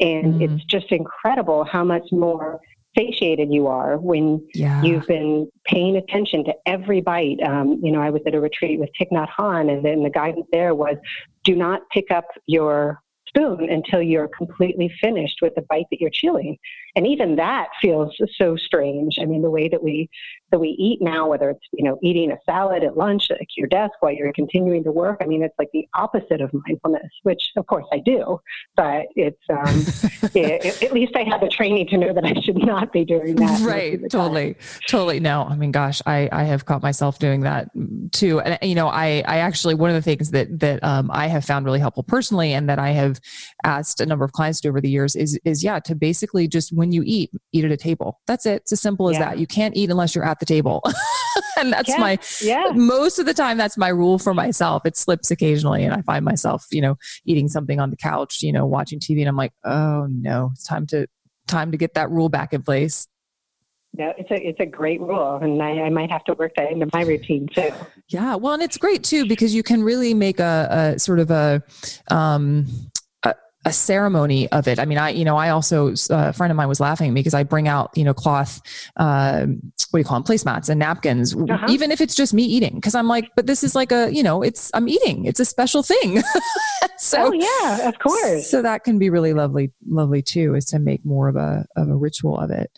And 0.00 0.34
mm. 0.34 0.42
it's 0.42 0.64
just 0.64 0.92
incredible 0.92 1.64
how 1.64 1.82
much 1.82 2.04
more 2.12 2.60
satiated 2.98 3.52
you 3.52 3.66
are 3.68 3.96
when 3.96 4.44
yeah. 4.54 4.82
you've 4.82 5.06
been 5.06 5.48
paying 5.64 5.96
attention 5.96 6.44
to 6.44 6.54
every 6.66 7.00
bite. 7.00 7.40
Um, 7.42 7.80
you 7.82 7.92
know, 7.92 8.00
I 8.00 8.10
was 8.10 8.22
at 8.26 8.34
a 8.34 8.40
retreat 8.40 8.80
with 8.80 8.90
Thich 9.00 9.10
Nhat 9.12 9.28
Hanh, 9.38 9.72
and 9.72 9.84
then 9.84 10.02
the 10.02 10.10
guidance 10.10 10.46
there 10.52 10.74
was 10.74 10.96
do 11.44 11.54
not 11.54 11.82
pick 11.90 12.10
up 12.10 12.26
your 12.46 13.00
spoon 13.28 13.68
until 13.70 14.02
you're 14.02 14.28
completely 14.28 14.90
finished 15.00 15.38
with 15.42 15.54
the 15.54 15.62
bite 15.62 15.84
that 15.90 16.00
you're 16.00 16.10
chewing. 16.10 16.56
And 16.96 17.06
even 17.06 17.36
that 17.36 17.68
feels 17.80 18.16
so 18.36 18.56
strange. 18.56 19.18
I 19.20 19.26
mean, 19.26 19.42
the 19.42 19.50
way 19.50 19.68
that 19.68 19.82
we 19.82 20.08
that 20.50 20.58
we 20.58 20.68
eat 20.78 21.00
now, 21.02 21.28
whether 21.28 21.50
it's 21.50 21.64
you 21.72 21.84
know 21.84 21.98
eating 22.02 22.30
a 22.30 22.38
salad 22.46 22.82
at 22.84 22.96
lunch 22.96 23.30
at 23.30 23.46
your 23.56 23.66
desk 23.68 23.94
while 24.00 24.12
you're 24.12 24.32
continuing 24.32 24.82
to 24.84 24.92
work, 24.92 25.18
I 25.20 25.26
mean, 25.26 25.42
it's 25.42 25.54
like 25.58 25.70
the 25.72 25.86
opposite 25.94 26.40
of 26.40 26.50
mindfulness, 26.52 27.10
which 27.22 27.50
of 27.56 27.66
course 27.66 27.86
I 27.92 27.98
do, 27.98 28.40
but 28.76 29.06
it's 29.16 29.42
um, 29.50 30.30
it, 30.34 30.82
at 30.82 30.92
least 30.92 31.14
I 31.16 31.24
have 31.24 31.40
the 31.40 31.48
training 31.48 31.88
to 31.88 31.98
know 31.98 32.12
that 32.12 32.24
I 32.24 32.34
should 32.40 32.58
not 32.58 32.92
be 32.92 33.04
doing 33.04 33.36
that. 33.36 33.60
Right, 33.60 34.00
totally, 34.10 34.56
totally. 34.88 35.20
No, 35.20 35.42
I 35.48 35.56
mean, 35.56 35.72
gosh, 35.72 36.00
I 36.06 36.28
I 36.32 36.44
have 36.44 36.64
caught 36.64 36.82
myself 36.82 37.18
doing 37.18 37.42
that 37.42 37.68
too, 38.12 38.40
and 38.40 38.58
you 38.62 38.74
know, 38.74 38.88
I 38.88 39.22
I 39.26 39.38
actually 39.38 39.74
one 39.74 39.90
of 39.90 39.96
the 39.96 40.02
things 40.02 40.30
that 40.30 40.60
that 40.60 40.82
um, 40.82 41.10
I 41.12 41.26
have 41.26 41.44
found 41.44 41.64
really 41.64 41.80
helpful 41.80 42.02
personally, 42.02 42.52
and 42.52 42.68
that 42.68 42.78
I 42.78 42.90
have 42.90 43.20
asked 43.64 44.00
a 44.00 44.06
number 44.06 44.24
of 44.24 44.32
clients 44.32 44.60
to 44.60 44.68
over 44.68 44.80
the 44.80 44.90
years 44.90 45.14
is 45.16 45.38
is 45.44 45.62
yeah 45.62 45.78
to 45.80 45.94
basically 45.94 46.48
just 46.48 46.72
when 46.72 46.92
you 46.92 47.02
eat, 47.04 47.30
eat 47.52 47.64
at 47.64 47.70
a 47.70 47.76
table. 47.76 48.20
That's 48.26 48.46
it. 48.46 48.62
It's 48.62 48.72
as 48.72 48.80
simple 48.80 49.08
as 49.08 49.14
yeah. 49.14 49.30
that. 49.30 49.38
You 49.38 49.46
can't 49.46 49.76
eat 49.76 49.90
unless 49.90 50.14
you're 50.14 50.24
at 50.24 50.37
the 50.40 50.46
table. 50.46 50.82
and 51.58 51.72
that's 51.72 51.88
yeah. 51.88 51.98
my 51.98 52.18
yeah. 52.40 52.72
most 52.74 53.18
of 53.18 53.26
the 53.26 53.34
time 53.34 53.58
that's 53.58 53.76
my 53.76 53.88
rule 53.88 54.18
for 54.18 54.34
myself. 54.34 54.84
It 54.86 54.96
slips 54.96 55.30
occasionally 55.30 55.84
and 55.84 55.94
I 55.94 56.02
find 56.02 56.24
myself, 56.24 56.66
you 56.70 56.80
know, 56.80 56.96
eating 57.24 57.48
something 57.48 57.80
on 57.80 57.90
the 57.90 57.96
couch, 57.96 58.42
you 58.42 58.52
know, 58.52 58.66
watching 58.66 59.00
TV 59.00 59.20
and 59.20 59.28
I'm 59.28 59.36
like, 59.36 59.52
"Oh 59.64 60.06
no, 60.10 60.50
it's 60.52 60.66
time 60.66 60.86
to 60.88 61.06
time 61.46 61.72
to 61.72 61.76
get 61.76 61.94
that 61.94 62.10
rule 62.10 62.28
back 62.28 62.52
in 62.52 62.62
place." 62.62 63.08
No, 63.96 64.12
it's 64.18 64.30
a 64.30 64.34
it's 64.34 64.60
a 64.60 64.66
great 64.66 65.00
rule, 65.00 65.36
and 65.36 65.60
I, 65.62 65.70
I, 65.70 65.90
might 65.90 66.10
have 66.10 66.22
to 66.24 66.34
work 66.34 66.52
that 66.56 66.70
into 66.70 66.86
my 66.92 67.02
routine 67.02 67.48
too. 67.48 67.70
Yeah, 68.08 68.36
well, 68.36 68.52
and 68.52 68.62
it's 68.62 68.76
great 68.76 69.02
too 69.02 69.26
because 69.26 69.54
you 69.54 69.62
can 69.62 69.82
really 69.82 70.12
make 70.12 70.38
a, 70.38 70.94
a 70.94 70.98
sort 70.98 71.18
of 71.18 71.30
a 71.30 71.62
um, 72.08 72.66
a 73.64 73.72
ceremony 73.72 74.48
of 74.50 74.68
it. 74.68 74.78
I 74.78 74.84
mean, 74.84 74.98
I, 74.98 75.10
you 75.10 75.24
know, 75.24 75.36
I 75.36 75.50
also, 75.50 75.88
uh, 75.88 75.94
a 76.10 76.32
friend 76.32 76.50
of 76.50 76.56
mine 76.56 76.68
was 76.68 76.80
laughing 76.80 77.08
at 77.08 77.12
me 77.12 77.20
because 77.20 77.34
I 77.34 77.42
bring 77.42 77.68
out, 77.68 77.96
you 77.96 78.04
know, 78.04 78.14
cloth, 78.14 78.60
uh, 78.96 79.46
what 79.46 79.92
do 79.92 79.98
you 79.98 80.04
call 80.04 80.20
them, 80.20 80.24
placemats 80.24 80.68
and 80.68 80.78
napkins, 80.78 81.34
uh-huh. 81.34 81.66
even 81.68 81.90
if 81.90 82.00
it's 82.00 82.14
just 82.14 82.32
me 82.32 82.44
eating. 82.44 82.80
Cause 82.80 82.94
I'm 82.94 83.08
like, 83.08 83.30
but 83.34 83.46
this 83.46 83.64
is 83.64 83.74
like 83.74 83.90
a, 83.90 84.12
you 84.12 84.22
know, 84.22 84.42
it's, 84.42 84.70
I'm 84.74 84.88
eating, 84.88 85.24
it's 85.24 85.40
a 85.40 85.44
special 85.44 85.82
thing. 85.82 86.22
so, 86.98 87.26
oh, 87.26 87.32
yeah, 87.32 87.88
of 87.88 87.98
course. 87.98 88.48
So 88.48 88.62
that 88.62 88.84
can 88.84 88.98
be 88.98 89.10
really 89.10 89.34
lovely, 89.34 89.72
lovely 89.86 90.22
too, 90.22 90.54
is 90.54 90.64
to 90.66 90.78
make 90.78 91.04
more 91.04 91.28
of 91.28 91.36
a, 91.36 91.66
of 91.76 91.88
a 91.88 91.96
ritual 91.96 92.38
of 92.38 92.50
it. 92.50 92.70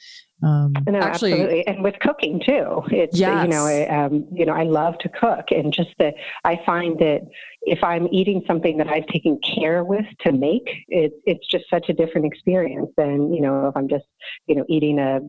Um, 0.42 0.72
no, 0.88 0.98
actually, 0.98 1.33
absolutely, 1.33 1.66
and 1.66 1.85
with 1.85 1.98
cooking 2.00 2.40
too. 2.40 2.83
It's 2.90 3.18
yes. 3.18 3.44
you 3.44 3.50
know, 3.50 3.66
I, 3.66 3.87
um, 3.87 4.26
you 4.33 4.46
know, 4.46 4.55
I 4.55 4.62
love 4.62 4.96
to 4.98 5.09
cook, 5.09 5.46
and 5.50 5.72
just 5.72 5.90
that 5.98 6.14
I 6.44 6.61
find 6.64 6.98
that 6.98 7.20
if 7.62 7.85
I'm 7.85 8.09
eating 8.11 8.42
something 8.46 8.79
that 8.79 8.88
I've 8.88 9.07
taken 9.09 9.38
care 9.40 9.85
with 9.85 10.07
to 10.20 10.33
make, 10.33 10.66
it, 10.88 11.12
it's 11.26 11.46
just 11.46 11.68
such 11.68 11.90
a 11.90 11.92
different 11.92 12.26
experience 12.26 12.90
than 12.96 13.35
you 13.35 13.42
know 13.42 13.68
if 13.68 13.76
I'm 13.76 13.88
just 13.88 14.07
you 14.46 14.55
know 14.55 14.64
eating 14.68 14.98
a, 14.98 15.20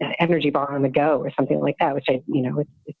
an 0.00 0.14
energy 0.18 0.50
bar 0.50 0.74
on 0.74 0.82
the 0.82 0.88
go 0.88 1.18
or 1.18 1.30
something 1.36 1.60
like 1.60 1.76
that, 1.78 1.94
which 1.94 2.06
I 2.08 2.20
you 2.26 2.42
know 2.42 2.58
it's 2.86 2.95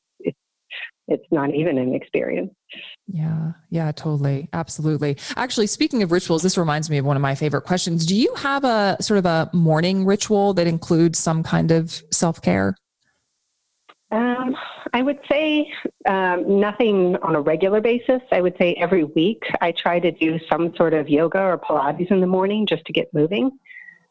it's 1.08 1.26
not 1.30 1.54
even 1.54 1.78
an 1.78 1.94
experience. 1.94 2.52
Yeah, 3.06 3.52
yeah, 3.70 3.92
totally. 3.92 4.48
Absolutely. 4.52 5.16
Actually, 5.36 5.68
speaking 5.68 6.02
of 6.02 6.10
rituals, 6.10 6.42
this 6.42 6.58
reminds 6.58 6.90
me 6.90 6.98
of 6.98 7.04
one 7.04 7.16
of 7.16 7.22
my 7.22 7.34
favorite 7.34 7.62
questions. 7.62 8.04
Do 8.04 8.16
you 8.16 8.34
have 8.34 8.64
a 8.64 8.96
sort 9.00 9.18
of 9.18 9.26
a 9.26 9.48
morning 9.52 10.04
ritual 10.04 10.54
that 10.54 10.66
includes 10.66 11.18
some 11.18 11.42
kind 11.42 11.70
of 11.70 12.02
self 12.10 12.42
care? 12.42 12.76
Um, 14.10 14.56
I 14.92 15.02
would 15.02 15.18
say 15.30 15.70
um, 16.08 16.60
nothing 16.60 17.16
on 17.22 17.34
a 17.34 17.40
regular 17.40 17.80
basis. 17.80 18.22
I 18.30 18.40
would 18.40 18.56
say 18.58 18.74
every 18.74 19.04
week 19.04 19.42
I 19.60 19.72
try 19.72 19.98
to 19.98 20.12
do 20.12 20.38
some 20.50 20.74
sort 20.76 20.94
of 20.94 21.08
yoga 21.08 21.40
or 21.40 21.58
Pilates 21.58 22.10
in 22.10 22.20
the 22.20 22.26
morning 22.26 22.66
just 22.66 22.84
to 22.86 22.92
get 22.92 23.12
moving. 23.12 23.50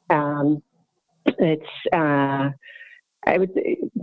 Um, 0.09 0.61
it's 1.25 1.65
uh, 1.93 2.51
I 3.25 3.37
would 3.37 3.51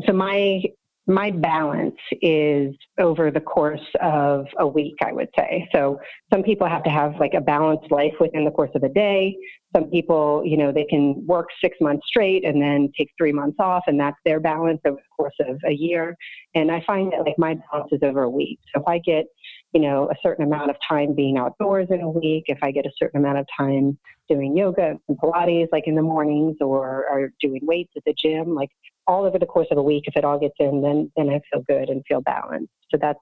so 0.07 0.13
my 0.13 0.63
my 1.07 1.33
balance 1.33 1.99
is 2.21 2.77
over 2.99 3.31
the 3.31 3.41
course 3.41 3.81
of 4.01 4.47
a 4.59 4.67
week, 4.67 4.95
I 5.05 5.13
would 5.13 5.29
say. 5.37 5.69
So 5.75 5.99
some 6.33 6.43
people 6.45 6.69
have 6.69 6.85
to 6.85 6.91
have 6.91 7.15
like 7.19 7.35
a 7.35 7.41
balanced 7.41 7.91
life 7.91 8.15
within 8.21 8.45
the 8.45 8.53
course 8.53 8.71
of 8.77 8.85
a 8.85 8.89
day. 8.89 9.37
Some 9.75 9.91
people, 9.91 10.43
you 10.45 10.57
know, 10.57 10.71
they 10.71 10.85
can 10.85 11.27
work 11.27 11.49
six 11.61 11.77
months 11.81 12.07
straight 12.07 12.45
and 12.45 12.63
then 12.63 12.93
take 12.97 13.11
three 13.19 13.33
months 13.33 13.57
off, 13.59 13.85
and 13.87 13.99
that's 13.99 14.19
their 14.25 14.39
balance 14.39 14.81
over 14.85 14.97
the 14.97 15.17
course 15.17 15.35
of 15.41 15.59
a 15.67 15.73
year. 15.73 16.15
And 16.55 16.71
I 16.71 16.85
find 16.87 17.11
that 17.13 17.25
like 17.27 17.39
my 17.39 17.55
balance 17.73 17.91
is 17.91 18.01
over 18.03 18.23
a 18.23 18.31
week. 18.31 18.61
So 18.73 18.83
if 18.83 18.87
I 18.87 18.99
get, 18.99 19.25
you 19.73 19.81
know, 19.81 20.09
a 20.11 20.15
certain 20.23 20.45
amount 20.45 20.71
of 20.71 20.77
time 20.87 21.15
being 21.15 21.37
outdoors 21.39 21.89
in 21.91 22.01
a 22.03 22.11
week, 22.11 22.45
if 22.47 22.59
I 22.63 22.71
get 22.71 22.87
a 22.87 22.93
certain 22.97 23.21
amount 23.21 23.39
of 23.39 23.47
time 23.59 23.99
doing 24.29 24.57
yoga 24.57 24.99
and 25.09 25.19
Pilates 25.19 25.69
like 25.73 25.87
in 25.87 25.95
the 25.95 26.03
mornings 26.03 26.57
or, 26.61 27.07
or 27.11 27.33
doing 27.41 27.61
weights 27.63 27.93
at 27.97 28.05
the 28.05 28.15
gym, 28.15 28.55
like 28.55 28.71
all 29.07 29.25
over 29.25 29.39
the 29.39 29.47
course 29.47 29.69
of 29.71 29.79
a 29.79 29.83
week, 29.83 30.05
if 30.07 30.17
it 30.17 30.25
all 30.25 30.39
gets 30.39 30.55
in, 30.59 30.83
then 30.83 31.11
then 31.17 31.29
I 31.31 31.41
feel 31.51 31.63
good 31.63 31.89
and 31.89 32.05
feel 32.07 32.21
balanced. 32.21 32.73
So 32.91 32.99
that's 33.01 33.19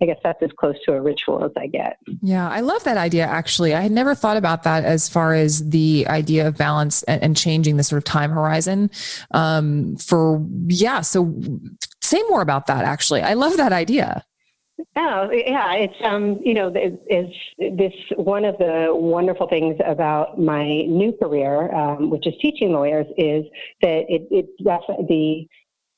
I 0.00 0.06
guess 0.06 0.18
that's 0.22 0.42
as 0.42 0.50
close 0.58 0.76
to 0.84 0.92
a 0.92 1.00
ritual 1.00 1.44
as 1.44 1.52
I 1.56 1.66
get. 1.66 1.96
Yeah, 2.22 2.48
I 2.48 2.60
love 2.60 2.84
that 2.84 2.96
idea 2.96 3.24
actually. 3.24 3.74
I 3.74 3.80
had 3.80 3.92
never 3.92 4.14
thought 4.14 4.36
about 4.36 4.64
that 4.64 4.84
as 4.84 5.08
far 5.08 5.34
as 5.34 5.68
the 5.68 6.06
idea 6.08 6.46
of 6.48 6.56
balance 6.56 7.02
and, 7.04 7.22
and 7.22 7.36
changing 7.36 7.76
the 7.76 7.82
sort 7.82 7.98
of 7.98 8.04
time 8.04 8.30
horizon. 8.30 8.90
Um, 9.30 9.96
for 9.96 10.44
yeah, 10.66 11.00
so 11.00 11.34
say 12.02 12.22
more 12.28 12.42
about 12.42 12.66
that 12.66 12.84
actually. 12.84 13.22
I 13.22 13.34
love 13.34 13.56
that 13.56 13.72
idea. 13.72 14.24
Oh 14.94 15.30
yeah, 15.30 15.72
it's 15.74 15.94
um 16.04 16.38
you 16.44 16.52
know 16.52 16.68
is 17.08 17.28
this 17.58 17.94
one 18.16 18.44
of 18.44 18.58
the 18.58 18.88
wonderful 18.90 19.48
things 19.48 19.76
about 19.86 20.38
my 20.38 20.64
new 20.82 21.12
career, 21.12 21.74
um, 21.74 22.10
which 22.10 22.26
is 22.26 22.34
teaching 22.42 22.72
lawyers, 22.72 23.06
is 23.16 23.44
that 23.80 24.04
it 24.08 24.28
it 24.30 24.46
the 24.58 25.46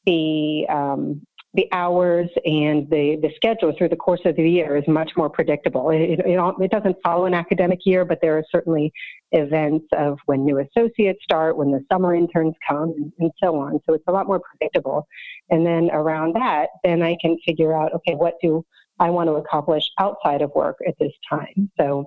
the 0.07 0.67
um, 0.69 1.23
the 1.55 1.69
hours 1.71 2.29
and 2.45 2.91
the, 2.91 3.17
the 3.23 3.31
schedule 3.37 3.73
through 3.79 3.89
the 3.89 3.97
course 3.97 4.21
of 4.25 4.35
the 4.35 4.49
year 4.49 4.77
is 4.77 4.83
much 4.89 5.13
more 5.17 5.31
predictable. 5.31 5.91
It, 5.91 6.19
it, 6.19 6.21
it, 6.27 6.71
doesn't 6.73 6.97
follow 7.05 7.27
an 7.27 7.35
academic 7.35 7.79
year, 7.85 8.05
but 8.05 8.19
there 8.21 8.37
are 8.37 8.45
certainly 8.51 8.93
events 9.31 9.87
of 9.97 10.19
when 10.27 10.45
new 10.45 10.59
associates 10.59 11.21
start, 11.23 11.57
when 11.57 11.71
the 11.71 11.85
summer 11.93 12.13
interns 12.13 12.55
come, 12.69 12.93
and, 12.97 13.13
and 13.21 13.31
so 13.41 13.55
on. 13.57 13.79
So 13.87 13.95
it's 13.95 14.05
a 14.09 14.13
lot 14.13 14.27
more 14.27 14.41
predictable. 14.41 15.07
And 15.49 15.65
then 15.65 15.91
around 15.93 16.35
that, 16.35 16.71
then 16.83 17.03
I 17.03 17.17
can 17.21 17.39
figure 17.47 17.73
out, 17.73 17.93
okay, 17.95 18.15
what 18.17 18.35
do 18.43 18.65
I 18.99 19.11
want 19.11 19.29
to 19.29 19.35
accomplish 19.35 19.85
outside 19.99 20.43
of 20.43 20.51
work 20.55 20.79
at 20.87 20.95
this 20.99 21.13
time? 21.29 21.71
So, 21.79 22.07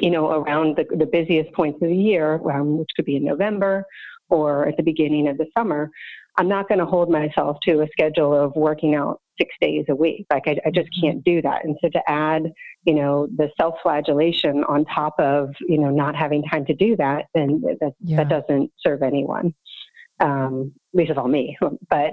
you 0.00 0.10
know, 0.10 0.30
around 0.30 0.76
the, 0.76 0.84
the 0.96 1.06
busiest 1.06 1.52
points 1.52 1.82
of 1.82 1.88
the 1.88 1.96
year, 1.96 2.34
um, 2.50 2.78
which 2.78 2.90
could 2.94 3.04
be 3.04 3.16
in 3.16 3.24
November 3.24 3.84
or 4.28 4.68
at 4.68 4.76
the 4.76 4.82
beginning 4.82 5.28
of 5.28 5.38
the 5.38 5.46
summer, 5.56 5.90
I'm 6.36 6.48
not 6.48 6.68
going 6.68 6.78
to 6.78 6.86
hold 6.86 7.10
myself 7.10 7.58
to 7.64 7.80
a 7.80 7.88
schedule 7.88 8.32
of 8.32 8.54
working 8.54 8.94
out 8.94 9.20
six 9.38 9.54
days 9.60 9.84
a 9.88 9.94
week. 9.94 10.26
Like 10.30 10.44
I, 10.46 10.56
I 10.64 10.70
just 10.70 10.88
can't 11.00 11.24
do 11.24 11.42
that. 11.42 11.64
And 11.64 11.76
so 11.82 11.88
to 11.88 12.10
add, 12.10 12.52
you 12.84 12.94
know, 12.94 13.26
the 13.36 13.50
self-flagellation 13.60 14.64
on 14.64 14.84
top 14.84 15.18
of, 15.18 15.50
you 15.60 15.78
know, 15.78 15.90
not 15.90 16.14
having 16.14 16.42
time 16.44 16.64
to 16.66 16.74
do 16.74 16.96
that, 16.96 17.26
then 17.34 17.62
that, 17.80 17.92
yeah. 18.00 18.18
that 18.18 18.28
doesn't 18.28 18.70
serve 18.78 19.02
anyone. 19.02 19.54
Um, 20.20 20.72
least 20.92 21.10
of 21.10 21.18
all 21.18 21.28
me. 21.28 21.56
But 21.88 22.12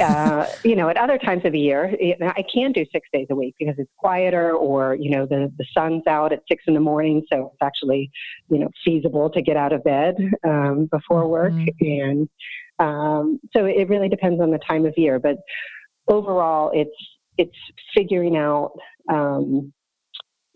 uh, 0.00 0.46
you 0.64 0.76
know, 0.76 0.88
at 0.88 0.96
other 0.96 1.18
times 1.18 1.44
of 1.44 1.52
the 1.52 1.58
year, 1.58 1.94
I 2.20 2.44
can 2.52 2.72
do 2.72 2.84
six 2.92 3.08
days 3.12 3.26
a 3.30 3.34
week 3.34 3.54
because 3.58 3.74
it's 3.78 3.90
quieter, 3.96 4.52
or 4.52 4.94
you 4.94 5.10
know, 5.10 5.26
the 5.26 5.52
the 5.58 5.66
sun's 5.72 6.06
out 6.06 6.32
at 6.32 6.42
six 6.48 6.64
in 6.66 6.74
the 6.74 6.80
morning, 6.80 7.24
so 7.32 7.52
it's 7.52 7.62
actually 7.62 8.10
you 8.50 8.58
know 8.58 8.68
feasible 8.84 9.30
to 9.30 9.42
get 9.42 9.56
out 9.56 9.72
of 9.72 9.84
bed 9.84 10.16
um, 10.46 10.88
before 10.90 11.28
work, 11.28 11.52
mm-hmm. 11.52 11.68
and 11.80 12.28
um, 12.78 13.40
so 13.54 13.64
it 13.64 13.88
really 13.88 14.08
depends 14.08 14.40
on 14.40 14.50
the 14.50 14.58
time 14.58 14.86
of 14.86 14.94
year. 14.96 15.18
But 15.18 15.36
overall, 16.08 16.70
it's 16.74 16.90
it's 17.38 17.56
figuring 17.94 18.36
out 18.36 18.72
um, 19.10 19.72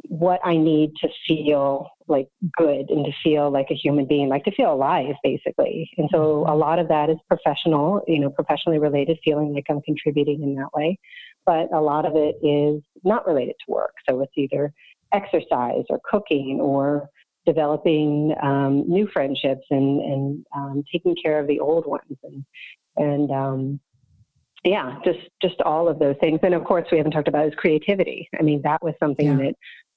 what 0.08 0.40
I 0.44 0.56
need 0.56 0.92
to 1.02 1.08
feel 1.26 1.88
like 2.08 2.28
good 2.56 2.90
and 2.90 3.04
to 3.04 3.12
feel 3.22 3.50
like 3.50 3.68
a 3.70 3.74
human 3.74 4.06
being, 4.06 4.28
like 4.28 4.44
to 4.44 4.50
feel 4.50 4.72
alive, 4.72 5.14
basically. 5.22 5.90
And 5.96 6.08
so 6.12 6.44
a 6.48 6.56
lot 6.56 6.78
of 6.78 6.88
that 6.88 7.10
is 7.10 7.16
professional, 7.28 8.02
you 8.08 8.18
know, 8.18 8.30
professionally 8.30 8.78
related, 8.78 9.18
feeling 9.24 9.54
like 9.54 9.66
I'm 9.70 9.80
contributing 9.82 10.42
in 10.42 10.54
that 10.56 10.72
way. 10.74 10.98
But 11.46 11.72
a 11.72 11.80
lot 11.80 12.06
of 12.06 12.16
it 12.16 12.36
is 12.44 12.82
not 13.04 13.26
related 13.26 13.54
to 13.66 13.72
work. 13.72 13.94
So 14.08 14.20
it's 14.20 14.32
either 14.36 14.72
exercise 15.12 15.84
or 15.88 16.00
cooking 16.08 16.58
or 16.60 17.08
developing 17.46 18.34
um, 18.42 18.84
new 18.88 19.08
friendships 19.12 19.64
and, 19.70 20.00
and 20.00 20.46
um, 20.54 20.84
taking 20.92 21.14
care 21.22 21.38
of 21.38 21.46
the 21.46 21.60
old 21.60 21.86
ones 21.86 22.18
and, 22.22 22.44
and 22.96 23.30
um, 23.30 23.80
yeah, 24.64 24.98
just 25.04 25.20
just 25.40 25.60
all 25.62 25.88
of 25.88 25.98
those 25.98 26.16
things. 26.20 26.40
And 26.42 26.54
of 26.54 26.64
course, 26.64 26.86
we 26.92 26.98
haven't 26.98 27.12
talked 27.12 27.28
about 27.28 27.46
is 27.46 27.54
creativity. 27.56 28.28
I 28.38 28.42
mean, 28.42 28.60
that 28.62 28.82
was 28.82 28.94
something 29.00 29.26
yeah. 29.26 29.36
that 29.36 29.54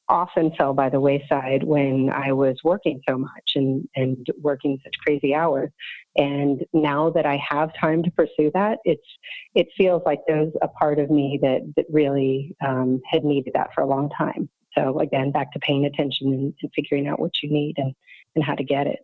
often 0.09 0.51
fell 0.57 0.73
by 0.73 0.89
the 0.89 0.99
wayside 0.99 1.63
when 1.63 2.09
I 2.09 2.31
was 2.33 2.57
working 2.63 3.01
so 3.07 3.17
much 3.17 3.53
and, 3.55 3.87
and 3.95 4.27
working 4.41 4.77
such 4.83 4.93
crazy 5.03 5.33
hours. 5.33 5.71
And 6.15 6.63
now 6.73 7.09
that 7.11 7.25
I 7.25 7.41
have 7.47 7.71
time 7.79 8.03
to 8.03 8.11
pursue 8.11 8.51
that, 8.53 8.79
it's 8.83 9.07
it 9.55 9.67
feels 9.77 10.01
like 10.05 10.19
there's 10.27 10.53
a 10.61 10.67
part 10.67 10.99
of 10.99 11.09
me 11.09 11.39
that, 11.41 11.61
that 11.75 11.85
really 11.89 12.55
um, 12.65 13.01
had 13.09 13.23
needed 13.23 13.53
that 13.55 13.73
for 13.73 13.81
a 13.81 13.87
long 13.87 14.09
time. 14.09 14.49
So 14.77 14.99
again, 14.99 15.31
back 15.31 15.51
to 15.53 15.59
paying 15.59 15.85
attention 15.85 16.33
and, 16.33 16.53
and 16.61 16.71
figuring 16.75 17.07
out 17.07 17.19
what 17.19 17.41
you 17.41 17.51
need 17.51 17.75
and, 17.77 17.93
and 18.35 18.43
how 18.43 18.55
to 18.55 18.63
get 18.63 18.87
it. 18.87 18.99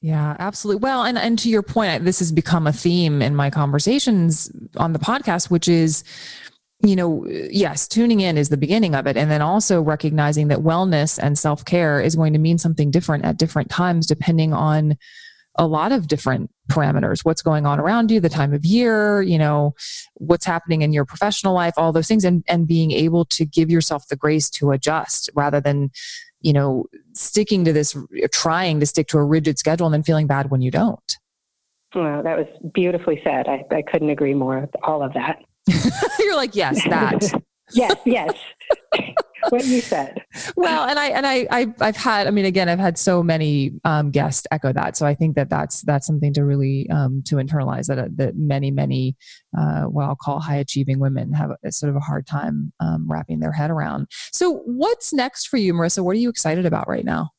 Yeah, 0.00 0.36
absolutely. 0.38 0.80
Well, 0.80 1.02
and 1.02 1.18
and 1.18 1.36
to 1.40 1.50
your 1.50 1.62
point, 1.62 2.04
this 2.04 2.20
has 2.20 2.30
become 2.30 2.68
a 2.68 2.72
theme 2.72 3.20
in 3.20 3.34
my 3.34 3.50
conversations 3.50 4.50
on 4.76 4.92
the 4.92 5.00
podcast, 5.00 5.50
which 5.50 5.66
is 5.66 6.04
you 6.80 6.94
know, 6.94 7.26
yes, 7.26 7.88
tuning 7.88 8.20
in 8.20 8.38
is 8.38 8.50
the 8.50 8.56
beginning 8.56 8.94
of 8.94 9.06
it. 9.06 9.16
And 9.16 9.30
then 9.30 9.42
also 9.42 9.82
recognizing 9.82 10.48
that 10.48 10.58
wellness 10.58 11.18
and 11.20 11.36
self 11.36 11.64
care 11.64 12.00
is 12.00 12.14
going 12.14 12.32
to 12.34 12.38
mean 12.38 12.58
something 12.58 12.90
different 12.90 13.24
at 13.24 13.36
different 13.36 13.68
times, 13.68 14.06
depending 14.06 14.52
on 14.52 14.96
a 15.56 15.66
lot 15.66 15.90
of 15.90 16.06
different 16.06 16.52
parameters. 16.70 17.24
What's 17.24 17.42
going 17.42 17.66
on 17.66 17.80
around 17.80 18.12
you 18.12 18.20
the 18.20 18.28
time 18.28 18.54
of 18.54 18.64
year 18.64 19.22
you 19.22 19.38
know 19.38 19.74
what's 20.14 20.46
happening 20.46 20.82
in 20.82 20.92
your 20.92 21.04
professional 21.04 21.54
life 21.54 21.74
all 21.76 21.92
those 21.92 22.06
things 22.06 22.24
and 22.24 22.44
and 22.46 22.68
being 22.68 22.92
able 22.92 23.24
to 23.24 23.44
give 23.44 23.70
yourself 23.70 24.06
the 24.08 24.16
grace 24.16 24.48
to 24.50 24.70
adjust 24.70 25.30
rather 25.34 25.60
than 25.60 25.90
you 26.42 26.52
know 26.52 26.84
sticking 27.14 27.64
to 27.64 27.72
this 27.72 27.96
trying 28.32 28.78
to 28.78 28.86
stick 28.86 29.08
to 29.08 29.18
a 29.18 29.24
rigid 29.24 29.58
schedule 29.58 29.86
and 29.86 29.94
then 29.94 30.02
feeling 30.02 30.28
bad 30.28 30.50
when 30.50 30.60
you 30.60 30.70
don't. 30.70 31.16
Well 31.94 32.22
that 32.22 32.38
was 32.38 32.46
beautifully 32.72 33.20
said. 33.24 33.48
I, 33.48 33.64
I 33.74 33.82
couldn't 33.82 34.10
agree 34.10 34.34
more 34.34 34.60
with 34.60 34.70
all 34.84 35.02
of 35.02 35.14
that 35.14 35.42
You're 36.18 36.36
like, 36.36 36.54
yes, 36.54 36.82
that. 36.84 37.42
yes, 37.72 37.94
yes. 38.04 38.32
what 39.50 39.64
you 39.64 39.80
said. 39.80 40.24
Well, 40.56 40.88
and 40.88 40.98
I 40.98 41.06
and 41.08 41.26
I, 41.26 41.46
I 41.50 41.84
have 41.84 41.96
had. 41.96 42.26
I 42.26 42.30
mean, 42.30 42.44
again, 42.44 42.68
I've 42.68 42.78
had 42.78 42.98
so 42.98 43.22
many 43.22 43.72
um, 43.84 44.10
guests 44.10 44.46
echo 44.50 44.72
that. 44.72 44.96
So 44.96 45.06
I 45.06 45.14
think 45.14 45.36
that 45.36 45.50
that's 45.50 45.82
that's 45.82 46.06
something 46.06 46.32
to 46.34 46.44
really 46.44 46.88
um, 46.90 47.22
to 47.26 47.36
internalize 47.36 47.86
that 47.86 47.98
uh, 47.98 48.08
that 48.16 48.36
many 48.36 48.70
many 48.70 49.16
uh, 49.56 49.82
what 49.84 50.04
I'll 50.04 50.16
call 50.16 50.40
high 50.40 50.56
achieving 50.56 50.98
women 50.98 51.32
have 51.32 51.50
a, 51.64 51.72
sort 51.72 51.90
of 51.90 51.96
a 51.96 52.00
hard 52.00 52.26
time 52.26 52.72
um, 52.80 53.06
wrapping 53.08 53.40
their 53.40 53.52
head 53.52 53.70
around. 53.70 54.08
So 54.32 54.62
what's 54.64 55.12
next 55.12 55.46
for 55.46 55.56
you, 55.56 55.72
Marissa? 55.74 56.04
What 56.04 56.16
are 56.16 56.20
you 56.20 56.30
excited 56.30 56.66
about 56.66 56.88
right 56.88 57.04
now? 57.04 57.30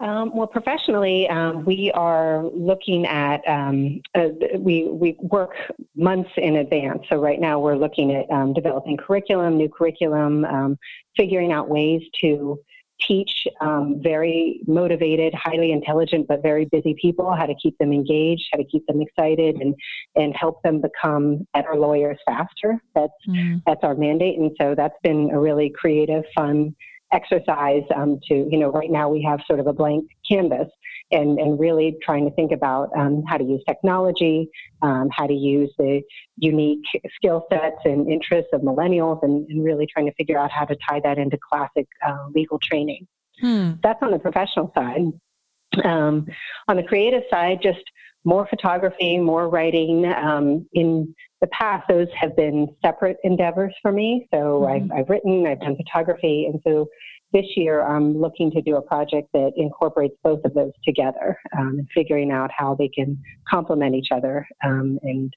Um, 0.00 0.34
well, 0.34 0.46
professionally, 0.46 1.28
um, 1.28 1.64
we 1.66 1.92
are 1.92 2.44
looking 2.54 3.06
at 3.06 3.46
um, 3.46 4.00
uh, 4.14 4.28
we 4.58 4.88
we 4.88 5.16
work 5.20 5.52
months 5.94 6.30
in 6.38 6.56
advance. 6.56 7.02
So 7.10 7.20
right 7.20 7.38
now, 7.38 7.60
we're 7.60 7.76
looking 7.76 8.14
at 8.14 8.30
um, 8.30 8.54
developing 8.54 8.96
curriculum, 8.96 9.58
new 9.58 9.68
curriculum, 9.68 10.46
um, 10.46 10.78
figuring 11.16 11.52
out 11.52 11.68
ways 11.68 12.02
to 12.22 12.58
teach 13.06 13.46
um, 13.60 14.00
very 14.02 14.60
motivated, 14.66 15.34
highly 15.34 15.72
intelligent, 15.72 16.26
but 16.28 16.42
very 16.42 16.66
busy 16.66 16.94
people 17.00 17.34
how 17.34 17.46
to 17.46 17.54
keep 17.62 17.76
them 17.78 17.92
engaged, 17.92 18.48
how 18.52 18.58
to 18.58 18.64
keep 18.64 18.86
them 18.86 19.02
excited, 19.02 19.56
and 19.56 19.74
and 20.16 20.34
help 20.34 20.62
them 20.62 20.80
become 20.80 21.46
better 21.52 21.76
lawyers 21.76 22.18
faster. 22.24 22.80
That's 22.94 23.12
mm. 23.28 23.60
that's 23.66 23.84
our 23.84 23.94
mandate, 23.94 24.38
and 24.38 24.50
so 24.58 24.74
that's 24.74 24.96
been 25.02 25.30
a 25.30 25.38
really 25.38 25.68
creative, 25.68 26.24
fun 26.34 26.74
exercise 27.12 27.82
um, 27.94 28.20
to, 28.28 28.34
you 28.50 28.58
know, 28.58 28.70
right 28.70 28.90
now 28.90 29.08
we 29.08 29.22
have 29.22 29.40
sort 29.46 29.60
of 29.60 29.66
a 29.66 29.72
blank 29.72 30.08
canvas 30.30 30.68
and, 31.10 31.38
and 31.38 31.58
really 31.58 31.96
trying 32.02 32.24
to 32.28 32.34
think 32.34 32.52
about 32.52 32.90
um, 32.96 33.22
how 33.26 33.36
to 33.36 33.44
use 33.44 33.62
technology, 33.68 34.48
um, 34.82 35.08
how 35.10 35.26
to 35.26 35.34
use 35.34 35.72
the 35.78 36.02
unique 36.36 36.84
skill 37.16 37.46
sets 37.50 37.78
and 37.84 38.08
interests 38.08 38.50
of 38.52 38.60
millennials, 38.60 39.22
and, 39.22 39.48
and, 39.48 39.64
really 39.64 39.86
trying 39.86 40.06
to 40.06 40.14
figure 40.14 40.38
out 40.38 40.50
how 40.50 40.64
to 40.64 40.76
tie 40.88 41.00
that 41.00 41.18
into 41.18 41.36
classic 41.50 41.86
uh, 42.06 42.26
legal 42.34 42.58
training. 42.62 43.06
Hmm. 43.40 43.72
That's 43.82 44.00
on 44.02 44.12
the 44.12 44.18
professional 44.18 44.70
side. 44.74 45.02
Um, 45.84 46.26
on 46.68 46.76
the 46.76 46.82
creative 46.82 47.22
side, 47.30 47.58
just 47.62 47.82
more 48.24 48.46
photography, 48.46 49.18
more 49.18 49.48
writing. 49.48 50.04
Um, 50.06 50.66
in 50.72 51.14
the 51.40 51.46
past, 51.48 51.88
those 51.88 52.08
have 52.18 52.36
been 52.36 52.68
separate 52.84 53.16
endeavors 53.24 53.74
for 53.80 53.92
me. 53.92 54.28
So 54.32 54.36
mm-hmm. 54.38 54.92
I've, 54.92 55.00
I've, 55.00 55.08
written, 55.08 55.46
I've 55.46 55.60
done 55.60 55.76
photography, 55.76 56.46
and 56.50 56.60
so 56.64 56.88
this 57.32 57.46
year 57.56 57.82
I'm 57.82 58.20
looking 58.20 58.50
to 58.52 58.62
do 58.62 58.76
a 58.76 58.82
project 58.82 59.28
that 59.32 59.52
incorporates 59.56 60.16
both 60.22 60.40
of 60.44 60.54
those 60.54 60.72
together 60.84 61.38
um, 61.56 61.78
and 61.78 61.88
figuring 61.94 62.30
out 62.30 62.50
how 62.56 62.74
they 62.74 62.88
can 62.88 63.18
complement 63.48 63.94
each 63.94 64.08
other. 64.12 64.46
Um, 64.64 64.98
and 65.02 65.32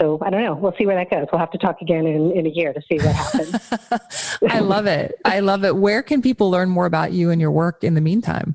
so 0.00 0.20
I 0.24 0.30
don't 0.30 0.44
know. 0.44 0.54
We'll 0.54 0.74
see 0.78 0.86
where 0.86 0.96
that 0.96 1.10
goes. 1.10 1.26
We'll 1.32 1.40
have 1.40 1.50
to 1.50 1.58
talk 1.58 1.78
again 1.82 2.06
in, 2.06 2.30
in 2.30 2.46
a 2.46 2.50
year 2.50 2.72
to 2.72 2.80
see 2.88 3.04
what 3.04 3.14
happens. 3.14 4.40
I 4.48 4.60
love 4.60 4.86
it. 4.86 5.16
I 5.24 5.40
love 5.40 5.64
it. 5.64 5.76
Where 5.76 6.02
can 6.02 6.22
people 6.22 6.50
learn 6.50 6.68
more 6.68 6.86
about 6.86 7.12
you 7.12 7.30
and 7.30 7.40
your 7.40 7.50
work 7.50 7.82
in 7.82 7.94
the 7.94 8.00
meantime? 8.00 8.54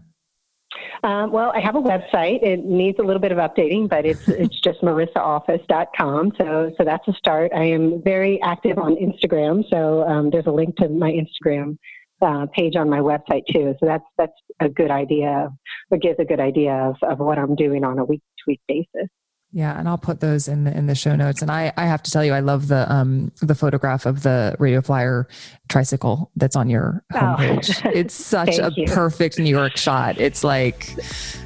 Um, 1.04 1.32
well, 1.32 1.52
I 1.54 1.60
have 1.60 1.76
a 1.76 1.82
website. 1.82 2.44
It 2.44 2.66
needs 2.66 3.00
a 3.00 3.04
little 3.04 3.22
bit 3.22 3.32
of 3.32 3.38
updating, 3.38 3.90
but 3.90 4.06
it's 4.06 4.28
it's 4.28 4.60
just 4.60 4.82
marissaoffice.com. 4.82 6.34
So 6.38 6.72
so 6.78 6.84
that's 6.84 7.08
a 7.08 7.14
start. 7.14 7.52
I 7.56 7.64
am 7.66 8.02
very 8.04 8.42
active 8.42 8.78
on 8.78 8.96
Instagram. 8.96 9.64
So 9.70 10.04
um, 10.08 10.30
there's 10.30 10.48
a 10.48 10.52
link 10.52 10.76
to 10.78 10.90
my 10.90 11.12
Instagram 11.12 11.78
uh, 12.22 12.46
page 12.54 12.76
on 12.76 12.90
my 12.90 13.00
website 13.00 13.44
too. 13.52 13.76
So 13.80 13.86
that's 13.86 14.06
that's 14.18 14.34
a 14.60 14.70
good 14.70 14.92
idea. 14.92 15.50
It 15.92 16.02
gives 16.02 16.20
a 16.20 16.26
good 16.26 16.40
idea 16.40 16.74
of, 16.74 16.96
of 17.04 17.20
what 17.20 17.38
I'm 17.38 17.56
doing 17.56 17.84
on 17.84 18.00
a 18.00 18.06
week 18.06 18.22
to 18.38 18.44
week 18.48 18.62
basis. 18.68 19.10
Yeah, 19.56 19.78
and 19.78 19.88
I'll 19.88 20.00
put 20.00 20.20
those 20.20 20.48
in 20.48 20.64
the 20.64 20.76
in 20.76 20.88
the 20.88 20.96
show 20.96 21.16
notes. 21.16 21.44
And 21.44 21.52
I 21.52 21.72
I 21.78 21.86
have 21.86 22.02
to 22.04 22.12
tell 22.12 22.26
you, 22.26 22.34
I 22.34 22.40
love 22.40 22.68
the 22.70 22.92
um 22.92 23.32
the 23.40 23.54
photograph 23.54 24.08
of 24.08 24.24
the 24.24 24.56
Radio 24.58 24.82
Flyer 24.82 25.28
tricycle 25.70 26.32
that's 26.36 26.56
on 26.56 26.70
your 26.70 27.04
oh. 27.14 27.18
homepage. 27.18 27.86
Oh. 27.86 27.92
It's 27.94 28.16
such 28.26 28.58
a 28.58 28.72
you. 28.76 28.88
perfect 28.88 29.38
New 29.38 29.50
York 29.50 29.78
shot. 29.78 30.20
It's 30.20 30.44
like 30.44 30.96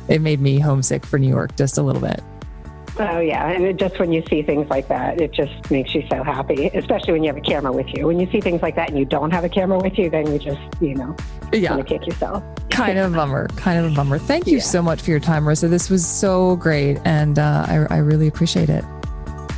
it 0.07 0.21
made 0.21 0.39
me 0.39 0.57
homesick 0.57 1.05
for 1.05 1.19
New 1.19 1.27
York 1.27 1.57
just 1.57 1.77
a 1.77 1.83
little 1.83 2.01
bit. 2.01 2.21
Oh 2.99 3.19
yeah, 3.19 3.49
and 3.49 3.63
it, 3.63 3.77
just 3.77 3.99
when 3.99 4.11
you 4.11 4.23
see 4.27 4.41
things 4.41 4.67
like 4.69 4.87
that, 4.87 5.21
it 5.21 5.31
just 5.31 5.69
makes 5.69 5.93
you 5.93 6.03
so 6.09 6.23
happy. 6.23 6.67
Especially 6.67 7.13
when 7.13 7.23
you 7.23 7.29
have 7.29 7.37
a 7.37 7.41
camera 7.41 7.71
with 7.71 7.87
you. 7.95 8.07
When 8.07 8.19
you 8.19 8.29
see 8.31 8.41
things 8.41 8.61
like 8.61 8.75
that 8.75 8.89
and 8.89 8.97
you 8.97 9.05
don't 9.05 9.31
have 9.31 9.43
a 9.43 9.49
camera 9.49 9.77
with 9.77 9.97
you, 9.97 10.09
then 10.09 10.31
you 10.31 10.39
just 10.39 10.59
you 10.81 10.95
know 10.95 11.15
yeah. 11.53 11.75
to 11.75 11.83
kick 11.83 12.07
yourself. 12.07 12.43
kind 12.69 12.97
of 12.97 13.13
a 13.13 13.15
bummer. 13.15 13.47
Kind 13.49 13.85
of 13.85 13.91
a 13.91 13.95
bummer. 13.95 14.17
Thank 14.17 14.47
you 14.47 14.57
yeah. 14.57 14.63
so 14.63 14.81
much 14.81 15.01
for 15.01 15.11
your 15.11 15.19
time, 15.19 15.45
Marissa. 15.45 15.69
This 15.69 15.89
was 15.89 16.05
so 16.05 16.55
great, 16.55 16.97
and 17.05 17.37
uh, 17.37 17.65
I, 17.67 17.85
I 17.89 17.97
really 17.97 18.27
appreciate 18.27 18.69
it. 18.69 18.83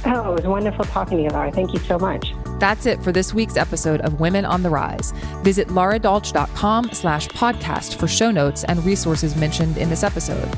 Oh, 0.05 0.31
it 0.31 0.35
was 0.35 0.45
wonderful 0.45 0.85
talking 0.85 1.17
to 1.17 1.23
you, 1.23 1.29
Lara. 1.29 1.51
Thank 1.51 1.73
you 1.73 1.79
so 1.79 1.97
much. 1.97 2.33
That's 2.59 2.85
it 2.85 3.01
for 3.01 3.13
this 3.13 3.33
week's 3.33 3.55
episode 3.55 4.01
of 4.01 4.19
Women 4.19 4.43
on 4.43 4.63
the 4.63 4.69
Rise. 4.69 5.11
Visit 5.43 5.69
laradolch.com 5.69 6.91
slash 6.91 7.29
podcast 7.29 7.95
for 7.95 8.07
show 8.07 8.31
notes 8.31 8.65
and 8.65 8.83
resources 8.85 9.37
mentioned 9.37 9.77
in 9.77 9.89
this 9.89 10.03
episode. 10.03 10.49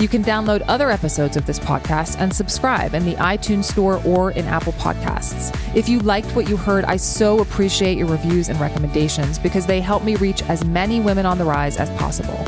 You 0.00 0.08
can 0.08 0.24
download 0.24 0.64
other 0.68 0.90
episodes 0.90 1.36
of 1.36 1.44
this 1.44 1.58
podcast 1.58 2.16
and 2.18 2.34
subscribe 2.34 2.94
in 2.94 3.04
the 3.04 3.14
iTunes 3.16 3.64
Store 3.64 4.00
or 4.06 4.30
in 4.30 4.46
Apple 4.46 4.72
Podcasts. 4.72 5.54
If 5.76 5.86
you 5.86 6.00
liked 6.00 6.34
what 6.34 6.48
you 6.48 6.56
heard, 6.56 6.86
I 6.86 6.96
so 6.96 7.40
appreciate 7.40 7.98
your 7.98 8.08
reviews 8.08 8.48
and 8.48 8.58
recommendations 8.58 9.38
because 9.38 9.66
they 9.66 9.82
help 9.82 10.02
me 10.02 10.16
reach 10.16 10.42
as 10.44 10.64
many 10.64 11.00
women 11.00 11.26
on 11.26 11.36
the 11.36 11.44
rise 11.44 11.76
as 11.76 11.90
possible. 11.98 12.42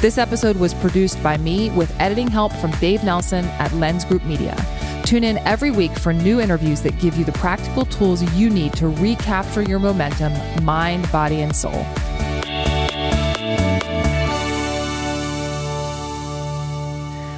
This 0.00 0.16
episode 0.16 0.56
was 0.56 0.72
produced 0.72 1.22
by 1.22 1.36
me 1.36 1.70
with 1.72 1.94
editing 2.00 2.28
help 2.28 2.52
from 2.54 2.70
Dave 2.72 3.04
Nelson 3.04 3.44
at 3.58 3.72
Lens 3.74 4.06
Group 4.06 4.24
Media. 4.24 4.56
Tune 5.04 5.22
in 5.22 5.36
every 5.46 5.70
week 5.70 5.92
for 5.92 6.14
new 6.14 6.40
interviews 6.40 6.80
that 6.80 6.98
give 6.98 7.16
you 7.16 7.24
the 7.24 7.32
practical 7.32 7.84
tools 7.84 8.22
you 8.34 8.48
need 8.48 8.72
to 8.74 8.88
recapture 8.88 9.62
your 9.62 9.78
momentum, 9.78 10.32
mind, 10.64 11.10
body, 11.12 11.42
and 11.42 11.54
soul. 11.54 11.84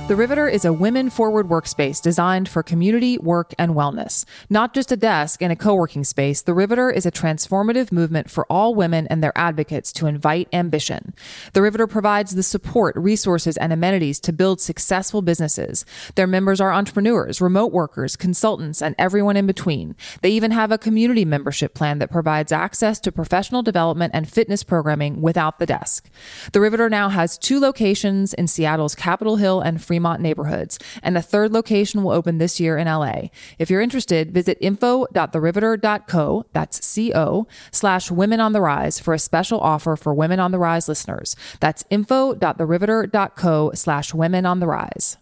The 0.09 0.15
Riveter 0.15 0.49
is 0.49 0.65
a 0.65 0.73
women 0.73 1.11
forward 1.11 1.49
workspace 1.49 2.01
designed 2.01 2.49
for 2.49 2.63
community, 2.63 3.19
work, 3.19 3.53
and 3.59 3.73
wellness. 3.73 4.25
Not 4.49 4.73
just 4.73 4.93
a 4.93 4.97
desk 4.97 5.43
in 5.43 5.51
a 5.51 5.57
co 5.57 5.75
working 5.75 6.05
space, 6.05 6.43
The 6.43 6.55
Riveter 6.55 6.93
is 6.93 7.07
a 7.07 7.11
transformative 7.11 7.91
movement 7.91 8.31
for 8.31 8.47
all 8.49 8.77
women 8.77 9.09
and 9.09 9.21
their 9.21 9.37
advocates 9.37 9.93
to 9.95 10.07
invite 10.07 10.49
ambition. 10.53 11.13
The 11.55 11.63
Riveter 11.63 11.89
provides 11.89 12.37
the 12.37 12.45
support, 12.45 12.95
resources, 12.95 13.57
and 13.57 13.73
amenities 13.73 14.21
to 14.21 14.33
build 14.33 14.61
successful 14.61 15.23
businesses. 15.23 15.85
Their 16.15 16.29
members 16.29 16.61
are 16.61 16.73
entrepreneurs, 16.73 17.41
remote 17.41 17.73
workers, 17.73 18.15
consultants, 18.15 18.81
and 18.81 18.95
everyone 19.01 19.37
in 19.37 19.49
between. 19.49 19.97
They 20.23 20.31
even 20.31 20.53
have 20.53 20.71
a 20.71 20.79
community 20.79 21.25
membership 21.25 21.75
plan 21.75 21.99
that 21.99 22.13
provides 22.13 22.53
access 22.53 23.01
to 23.01 23.11
professional 23.11 23.65
development 23.65 24.13
and 24.15 24.31
fitness 24.31 24.63
programming 24.63 25.21
without 25.21 25.59
the 25.59 25.67
desk. 25.67 26.09
The 26.53 26.61
Riveter 26.61 26.89
now 26.89 27.09
has 27.09 27.37
two 27.37 27.59
locations 27.59 28.35
in 28.35 28.47
Seattle's 28.47 28.95
Capitol 28.95 29.35
Hill 29.35 29.61
and 29.61 29.83
Fremont 29.83 29.96
Fremont 29.97 30.21
neighborhoods, 30.21 30.79
and 31.03 31.17
a 31.17 31.23
third 31.23 31.53
location 31.53 32.03
will 32.03 32.13
open 32.13 32.39
this 32.39 32.61
year 32.61 32.77
in 32.77 32.87
LA. 32.87 33.31
If 33.59 33.71
you're 33.71 33.81
interested, 33.81 34.31
visit 34.31 34.59
info.theriveter.co, 34.61 36.45
that's 36.53 36.87
C-O, 36.87 37.47
slash 37.73 38.11
women 38.11 38.39
on 38.39 38.53
the 38.53 38.61
rise 38.61 39.01
for 39.01 39.15
a 39.15 39.19
special 39.19 39.59
offer 39.59 39.97
for 39.97 40.13
women 40.13 40.39
on 40.39 40.53
the 40.53 40.59
rise 40.59 40.87
listeners. 40.87 41.35
That's 41.61 41.85
info.theriveter.co 41.91 43.71
slash 43.75 44.15
women 44.15 44.47
on 44.47 44.61
the 44.61 44.67
rise. 44.67 45.17